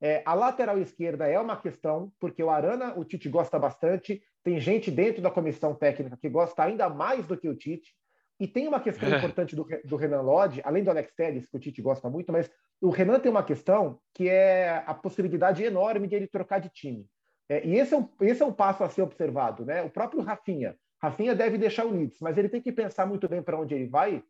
[0.00, 4.60] É, a lateral esquerda é uma questão, porque o Arana, o Tite gosta bastante, tem
[4.60, 7.92] gente dentro da comissão técnica que gosta ainda mais do que o Tite.
[8.38, 9.18] E tem uma questão é.
[9.18, 12.48] importante do, do Renan Lodge, além do Alex Telles, que o Tite gosta muito, mas
[12.80, 17.08] o Renan tem uma questão que é a possibilidade enorme de ele trocar de time.
[17.48, 19.64] É, e esse é, um, esse é um passo a ser observado.
[19.64, 19.82] Né?
[19.82, 20.76] O próprio Rafinha.
[21.02, 23.88] Rafinha deve deixar o Leeds, mas ele tem que pensar muito bem para onde ele
[23.88, 24.22] vai,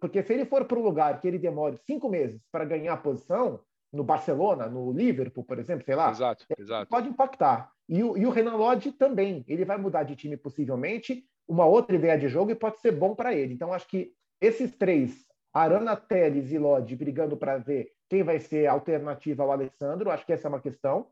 [0.00, 2.96] porque se ele for para um lugar que ele demore cinco meses para ganhar a
[2.96, 3.60] posição,
[3.92, 6.10] no Barcelona, no Liverpool, por exemplo, sei lá.
[6.10, 6.90] Exato, exato.
[6.90, 7.72] Pode impactar.
[7.88, 9.44] E o, e o Renan Lodge também.
[9.48, 13.14] Ele vai mudar de time possivelmente, uma outra ideia de jogo e pode ser bom
[13.14, 13.54] para ele.
[13.54, 18.66] Então, acho que esses três, Arana, Teles e Lodge, brigando para ver quem vai ser
[18.66, 21.06] a alternativa ao Alessandro, acho que essa é uma questão.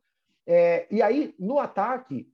[0.46, 2.30] É, e aí, no ataque,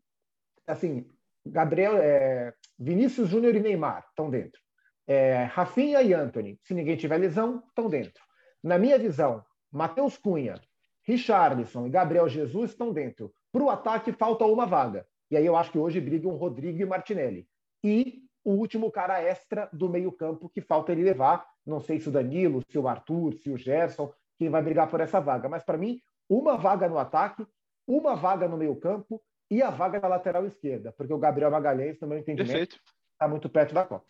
[0.66, 1.06] assim,
[1.46, 4.60] Gabriel, é, Vinícius Júnior e Neymar estão dentro.
[5.06, 8.22] É, Rafinha e Anthony, se ninguém tiver lesão, estão dentro.
[8.62, 10.60] Na minha visão, Matheus Cunha,
[11.02, 13.32] Richarlison e Gabriel Jesus estão dentro.
[13.50, 15.06] Para o ataque, falta uma vaga.
[15.30, 17.48] E aí eu acho que hoje brigam Rodrigo e Martinelli.
[17.82, 21.46] E o último cara extra do meio-campo que falta ele levar.
[21.64, 25.00] Não sei se o Danilo, se o Arthur, se o Gerson, quem vai brigar por
[25.00, 25.48] essa vaga.
[25.48, 27.46] Mas para mim, uma vaga no ataque,
[27.86, 30.92] uma vaga no meio-campo e a vaga na lateral esquerda.
[30.92, 32.80] Porque o Gabriel Magalhães, no meu entendimento,
[33.12, 34.06] está muito perto da Copa.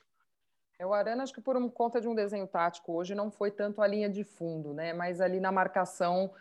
[0.83, 3.81] É, o Arana, acho que por conta de um desenho tático hoje, não foi tanto
[3.81, 4.93] a linha de fundo, né?
[4.93, 6.33] Mas ali na marcação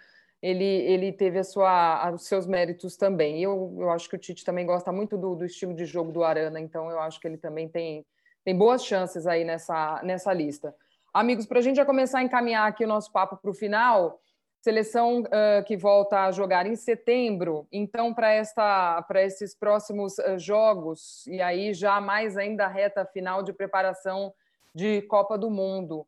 [0.41, 3.43] ele, ele teve sua, os seus méritos também.
[3.43, 6.23] Eu, eu acho que o Tite também gosta muito do, do estilo de jogo do
[6.23, 8.03] Arana, então eu acho que ele também tem,
[8.43, 10.73] tem boas chances aí nessa, nessa lista.
[11.13, 14.19] Amigos, para a gente já começar a encaminhar aqui o nosso papo para o final,
[14.61, 21.41] Seleção uh, que volta a jogar em setembro, então, para esses próximos uh, jogos, e
[21.41, 24.31] aí já mais ainda a reta final de preparação
[24.73, 26.07] de Copa do Mundo.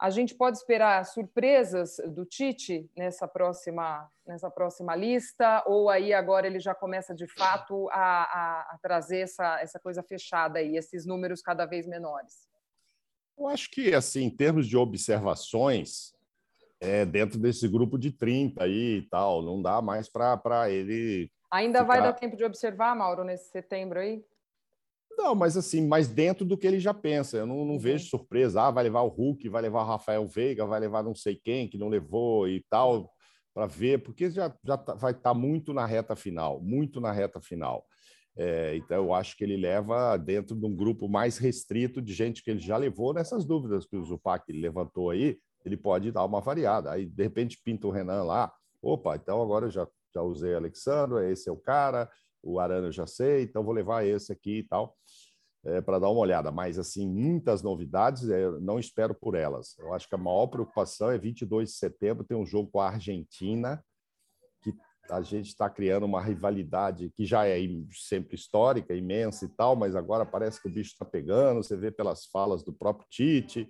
[0.00, 6.46] A gente pode esperar surpresas do Tite nessa próxima, nessa próxima lista, ou aí agora
[6.46, 11.04] ele já começa de fato a, a, a trazer essa, essa coisa fechada aí, esses
[11.04, 12.48] números cada vez menores?
[13.36, 16.14] Eu acho que, assim, em termos de observações,
[16.80, 19.42] é, dentro desse grupo de 30 aí e tal.
[19.42, 21.88] Não dá mais para ele Ainda ficar...
[21.88, 24.24] vai dar tempo de observar, Mauro, nesse setembro aí?
[25.10, 27.38] Não, mas assim, mais dentro do que ele já pensa.
[27.38, 28.62] Eu não, não vejo surpresa.
[28.62, 31.68] Ah, vai levar o Hulk, vai levar o Rafael Veiga, vai levar não sei quem
[31.68, 33.12] que não levou e tal,
[33.52, 37.10] para ver, porque já, já tá, vai estar tá muito na reta final, muito na
[37.10, 37.84] reta final.
[38.36, 42.42] É, então, eu acho que ele leva dentro de um grupo mais restrito de gente
[42.42, 46.40] que ele já levou nessas dúvidas que o Zupac levantou aí, ele pode dar uma
[46.40, 46.90] variada.
[46.90, 48.52] Aí, de repente, pinta o Renan lá.
[48.82, 52.10] Opa, então agora eu já, já usei Alexandre, esse é o cara,
[52.42, 54.96] o Arana eu já sei, então vou levar esse aqui e tal,
[55.64, 56.50] é, para dar uma olhada.
[56.50, 59.78] Mas, assim, muitas novidades, é, não espero por elas.
[59.78, 62.88] Eu acho que a maior preocupação é 22 de setembro, tem um jogo com a
[62.88, 63.84] Argentina,
[65.08, 67.58] a gente está criando uma rivalidade que já é
[67.92, 71.62] sempre histórica, imensa e tal, mas agora parece que o bicho está pegando.
[71.62, 73.68] Você vê pelas falas do próprio Tite,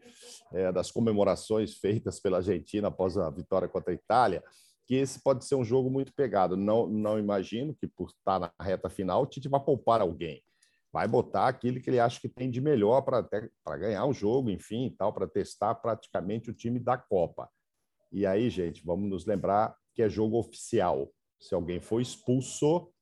[0.53, 4.43] é, das comemorações feitas pela Argentina após a vitória contra a Itália
[4.91, 6.57] que esse pode ser um jogo muito pegado.
[6.57, 10.43] Não, não imagino que, por estar na reta final, o Tite vai poupar alguém.
[10.93, 13.23] Vai botar aquilo que ele acha que tem de melhor para
[13.79, 17.49] ganhar um jogo, enfim, tal, para testar praticamente o time da Copa.
[18.11, 21.09] E aí, gente, vamos nos lembrar que é jogo oficial.
[21.41, 22.93] Se alguém for expulso,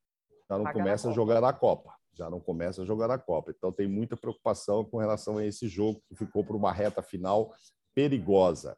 [0.49, 1.95] já não Paga começa a jogar a Copa.
[2.15, 3.53] Já não começa a jogar a Copa.
[3.57, 7.53] Então tem muita preocupação com relação a esse jogo que ficou por uma reta final
[7.95, 8.77] perigosa.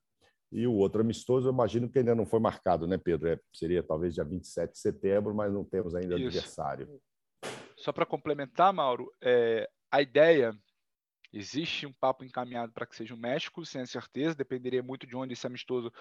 [0.52, 3.28] E o outro amistoso, eu imagino que ainda não foi marcado, né, Pedro?
[3.28, 6.26] É, seria talvez dia 27 de setembro, mas não temos ainda Isso.
[6.26, 7.00] adversário.
[7.76, 10.52] Só para complementar, Mauro, é, a ideia,
[11.32, 15.34] existe um papo encaminhado para que seja o México, sem certeza, dependeria muito de onde
[15.34, 15.92] esse amistoso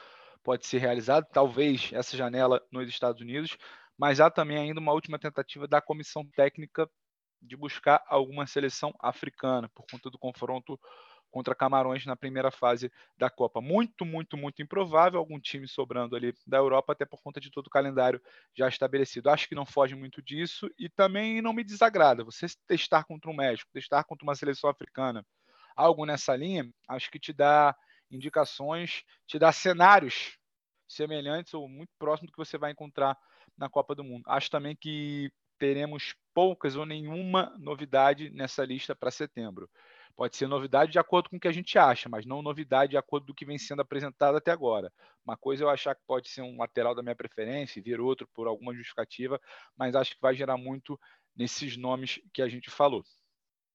[0.43, 3.57] pode ser realizado, talvez essa janela nos Estados Unidos,
[3.97, 6.89] mas há também ainda uma última tentativa da comissão técnica
[7.41, 10.79] de buscar alguma seleção africana, por conta do confronto
[11.29, 13.61] contra Camarões na primeira fase da Copa.
[13.61, 17.67] Muito, muito, muito improvável algum time sobrando ali da Europa, até por conta de todo
[17.67, 18.21] o calendário
[18.55, 19.29] já estabelecido.
[19.29, 22.23] Acho que não foge muito disso e também não me desagrada.
[22.23, 25.25] Você testar contra um México, testar contra uma seleção africana,
[25.75, 27.75] algo nessa linha, acho que te dá
[28.11, 30.37] indicações, te dá cenários
[30.87, 33.17] semelhantes ou muito próximos do que você vai encontrar
[33.57, 34.23] na Copa do Mundo.
[34.27, 39.69] Acho também que teremos poucas ou nenhuma novidade nessa lista para setembro.
[40.15, 42.97] Pode ser novidade de acordo com o que a gente acha, mas não novidade de
[42.97, 44.91] acordo com o que vem sendo apresentado até agora.
[45.23, 48.01] Uma coisa é eu achar que pode ser um lateral da minha preferência e vir
[48.01, 49.39] outro por alguma justificativa,
[49.77, 50.99] mas acho que vai gerar muito
[51.35, 53.03] nesses nomes que a gente falou.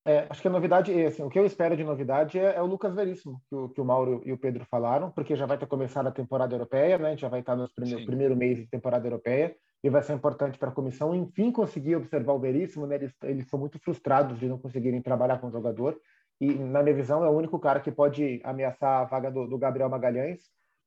[0.06, 2.66] É, acho que a novidade, assim, o que eu espero de novidade é, é o
[2.66, 5.66] Lucas Veríssimo, que o, que o, Mauro e o Pedro falaram, porque já vai ter
[5.66, 7.16] começado a temporada europeia, né?
[7.16, 10.68] já vai estar no primeiro, primeiro mês de temporada europeia, e vai ser importante para
[10.68, 12.86] a comissão, enfim, conseguir observar o Veríssimo.
[12.86, 12.96] Né?
[12.96, 15.98] Eles, eles são muito frustrados de não conseguirem trabalhar com o jogador,
[16.38, 19.56] e, na minha visão, é o único cara que pode ameaçar a vaga do, do
[19.56, 20.40] Gabriel Magalhães.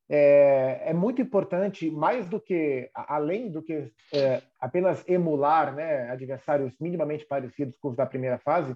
[0.09, 6.73] É, é, muito importante, mais do que, além do que é, apenas emular né, adversários
[6.79, 8.75] minimamente parecidos com os da primeira fase,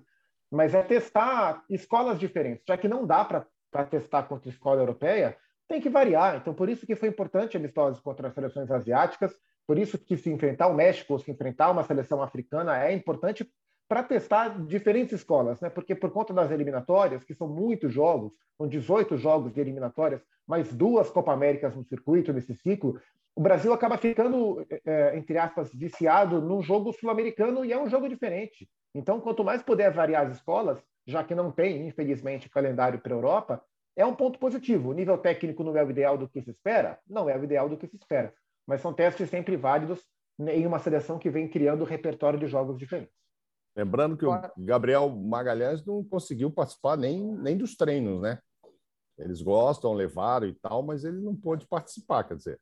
[0.52, 5.38] mas é testar escolas diferentes, já que não dá para testar contra a escola europeia,
[5.68, 6.36] tem que variar.
[6.36, 9.34] Então, por isso que foi importante amistosos contra as seleções asiáticas,
[9.66, 13.50] por isso que se enfrentar o México ou se enfrentar uma seleção africana é importante
[13.88, 15.70] para testar diferentes escolas, né?
[15.70, 20.74] Porque por conta das eliminatórias, que são muitos jogos, são 18 jogos de eliminatórias, mais
[20.74, 23.00] duas Copa Américas no circuito nesse ciclo,
[23.36, 28.10] o Brasil acaba ficando, é, entre aspas, viciado num jogo sul-americano e é um jogo
[28.10, 28.68] diferente.
[28.94, 33.18] Então, quanto mais puder variar as escolas, já que não tem, infelizmente, calendário para a
[33.18, 33.64] Europa,
[33.96, 34.90] é um ponto positivo.
[34.90, 37.00] O nível técnico não é o ideal do que se espera?
[37.08, 38.34] Não é o ideal do que se espera.
[38.66, 40.06] Mas são testes sempre válidos
[40.40, 43.14] em uma seleção que vem criando um repertório de jogos diferentes.
[43.76, 48.40] Lembrando que o Gabriel Magalhães não conseguiu participar nem, nem dos treinos, né?
[49.18, 52.60] Eles gostam, levaram e tal, mas ele não pôde participar, quer dizer.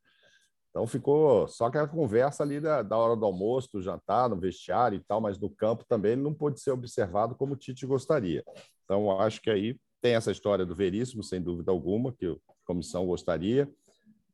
[0.69, 4.97] Então ficou só aquela conversa ali da, da hora do almoço, do jantar, no vestiário
[4.97, 8.43] e tal, mas no campo também ele não pôde ser observado como o Tite gostaria.
[8.85, 13.05] Então acho que aí tem essa história do Veríssimo, sem dúvida alguma, que a comissão
[13.05, 13.69] gostaria.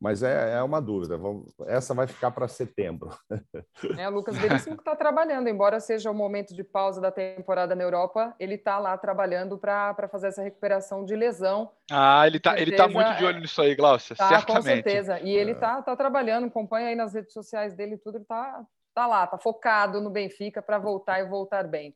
[0.06, 1.18] Mas é, é uma dúvida.
[1.18, 3.10] Vamos, essa vai ficar para setembro.
[3.98, 7.74] É, o Lucas Veríssimo que está trabalhando, embora seja o momento de pausa da temporada
[7.74, 11.72] na Europa, ele está lá trabalhando para fazer essa recuperação de lesão.
[11.92, 14.58] Ah, ele está ele tá muito de olho nisso aí, Glaucia, tá, certamente.
[14.58, 15.20] Com certeza.
[15.22, 15.82] E ele está é.
[15.82, 20.00] tá trabalhando, acompanha aí nas redes sociais dele tudo, ele está tá lá, está focado
[20.00, 21.96] no Benfica para voltar e voltar bem.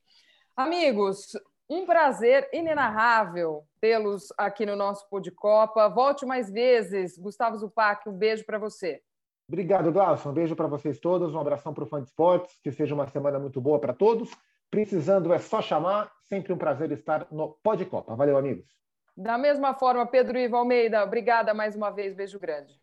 [0.57, 1.37] Amigos,
[1.69, 5.87] um prazer inenarrável tê-los aqui no nosso Pô de Copa.
[5.89, 7.17] Volte mais vezes.
[7.17, 9.01] Gustavo Zupac, um beijo para você.
[9.47, 10.29] Obrigado, Glaucio.
[10.29, 11.33] Um beijo para vocês todos.
[11.33, 12.59] Um abração para o Fã de Esportes.
[12.63, 14.29] Que seja uma semana muito boa para todos.
[14.69, 16.11] Precisando é só chamar.
[16.25, 18.15] Sempre um prazer estar no Pó de Copa.
[18.15, 18.67] Valeu, amigos.
[19.17, 22.13] Da mesma forma, Pedro Ivo Almeida, obrigada mais uma vez.
[22.13, 22.79] Beijo grande.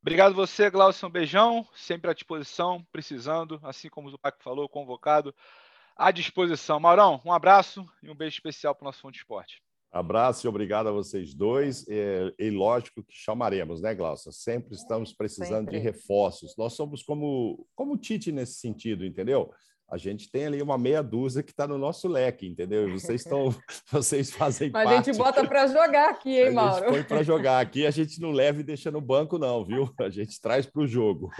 [0.00, 1.06] Obrigado você, Glaucio.
[1.06, 1.66] Um beijão.
[1.74, 5.34] Sempre à disposição, precisando, assim como o Paco falou, convocado,
[5.96, 6.80] à disposição.
[6.80, 9.62] Maurão, um abraço e um beijo especial para o nosso Fundo de Esporte.
[9.94, 11.86] Abraço e obrigado a vocês dois.
[11.86, 14.32] E, e lógico que chamaremos, né, Glaucia?
[14.32, 15.78] Sempre estamos precisando Sempre.
[15.78, 16.56] de reforços.
[16.58, 19.52] Nós somos como, como Tite nesse sentido, entendeu?
[19.88, 22.90] A gente tem ali uma meia dúzia que está no nosso leque, entendeu?
[22.90, 23.54] Vocês estão,
[23.92, 24.96] vocês fazem Mas parte.
[24.96, 26.74] Mas a gente bota para jogar aqui, hein, Mauro?
[26.74, 29.64] A gente põe para jogar aqui, a gente não leva e deixa no banco, não,
[29.64, 29.88] viu?
[30.00, 31.30] A gente traz para o jogo.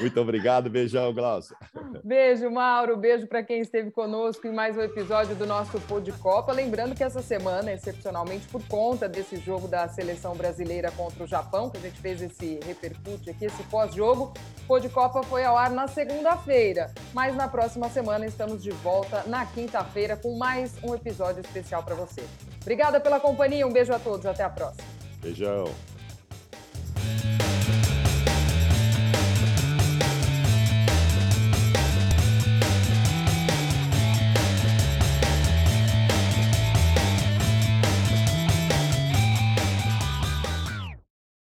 [0.00, 1.56] Muito obrigado, beijão, Glaucia.
[2.02, 2.96] Beijo, Mauro.
[2.96, 6.52] Beijo para quem esteve conosco em mais um episódio do nosso Pô de Copa.
[6.52, 11.70] Lembrando que essa semana, excepcionalmente por conta desse jogo da seleção brasileira contra o Japão,
[11.70, 14.32] que a gente fez esse repercute aqui, esse pós-jogo,
[14.64, 18.62] o Pô de Copa foi ao ar na segunda-feira, mas na próxima próxima semana estamos
[18.62, 22.22] de volta na quinta-feira com mais um episódio especial para você.
[22.60, 24.86] Obrigada pela companhia, um beijo a todos, até a próxima.
[25.20, 25.64] Beijão.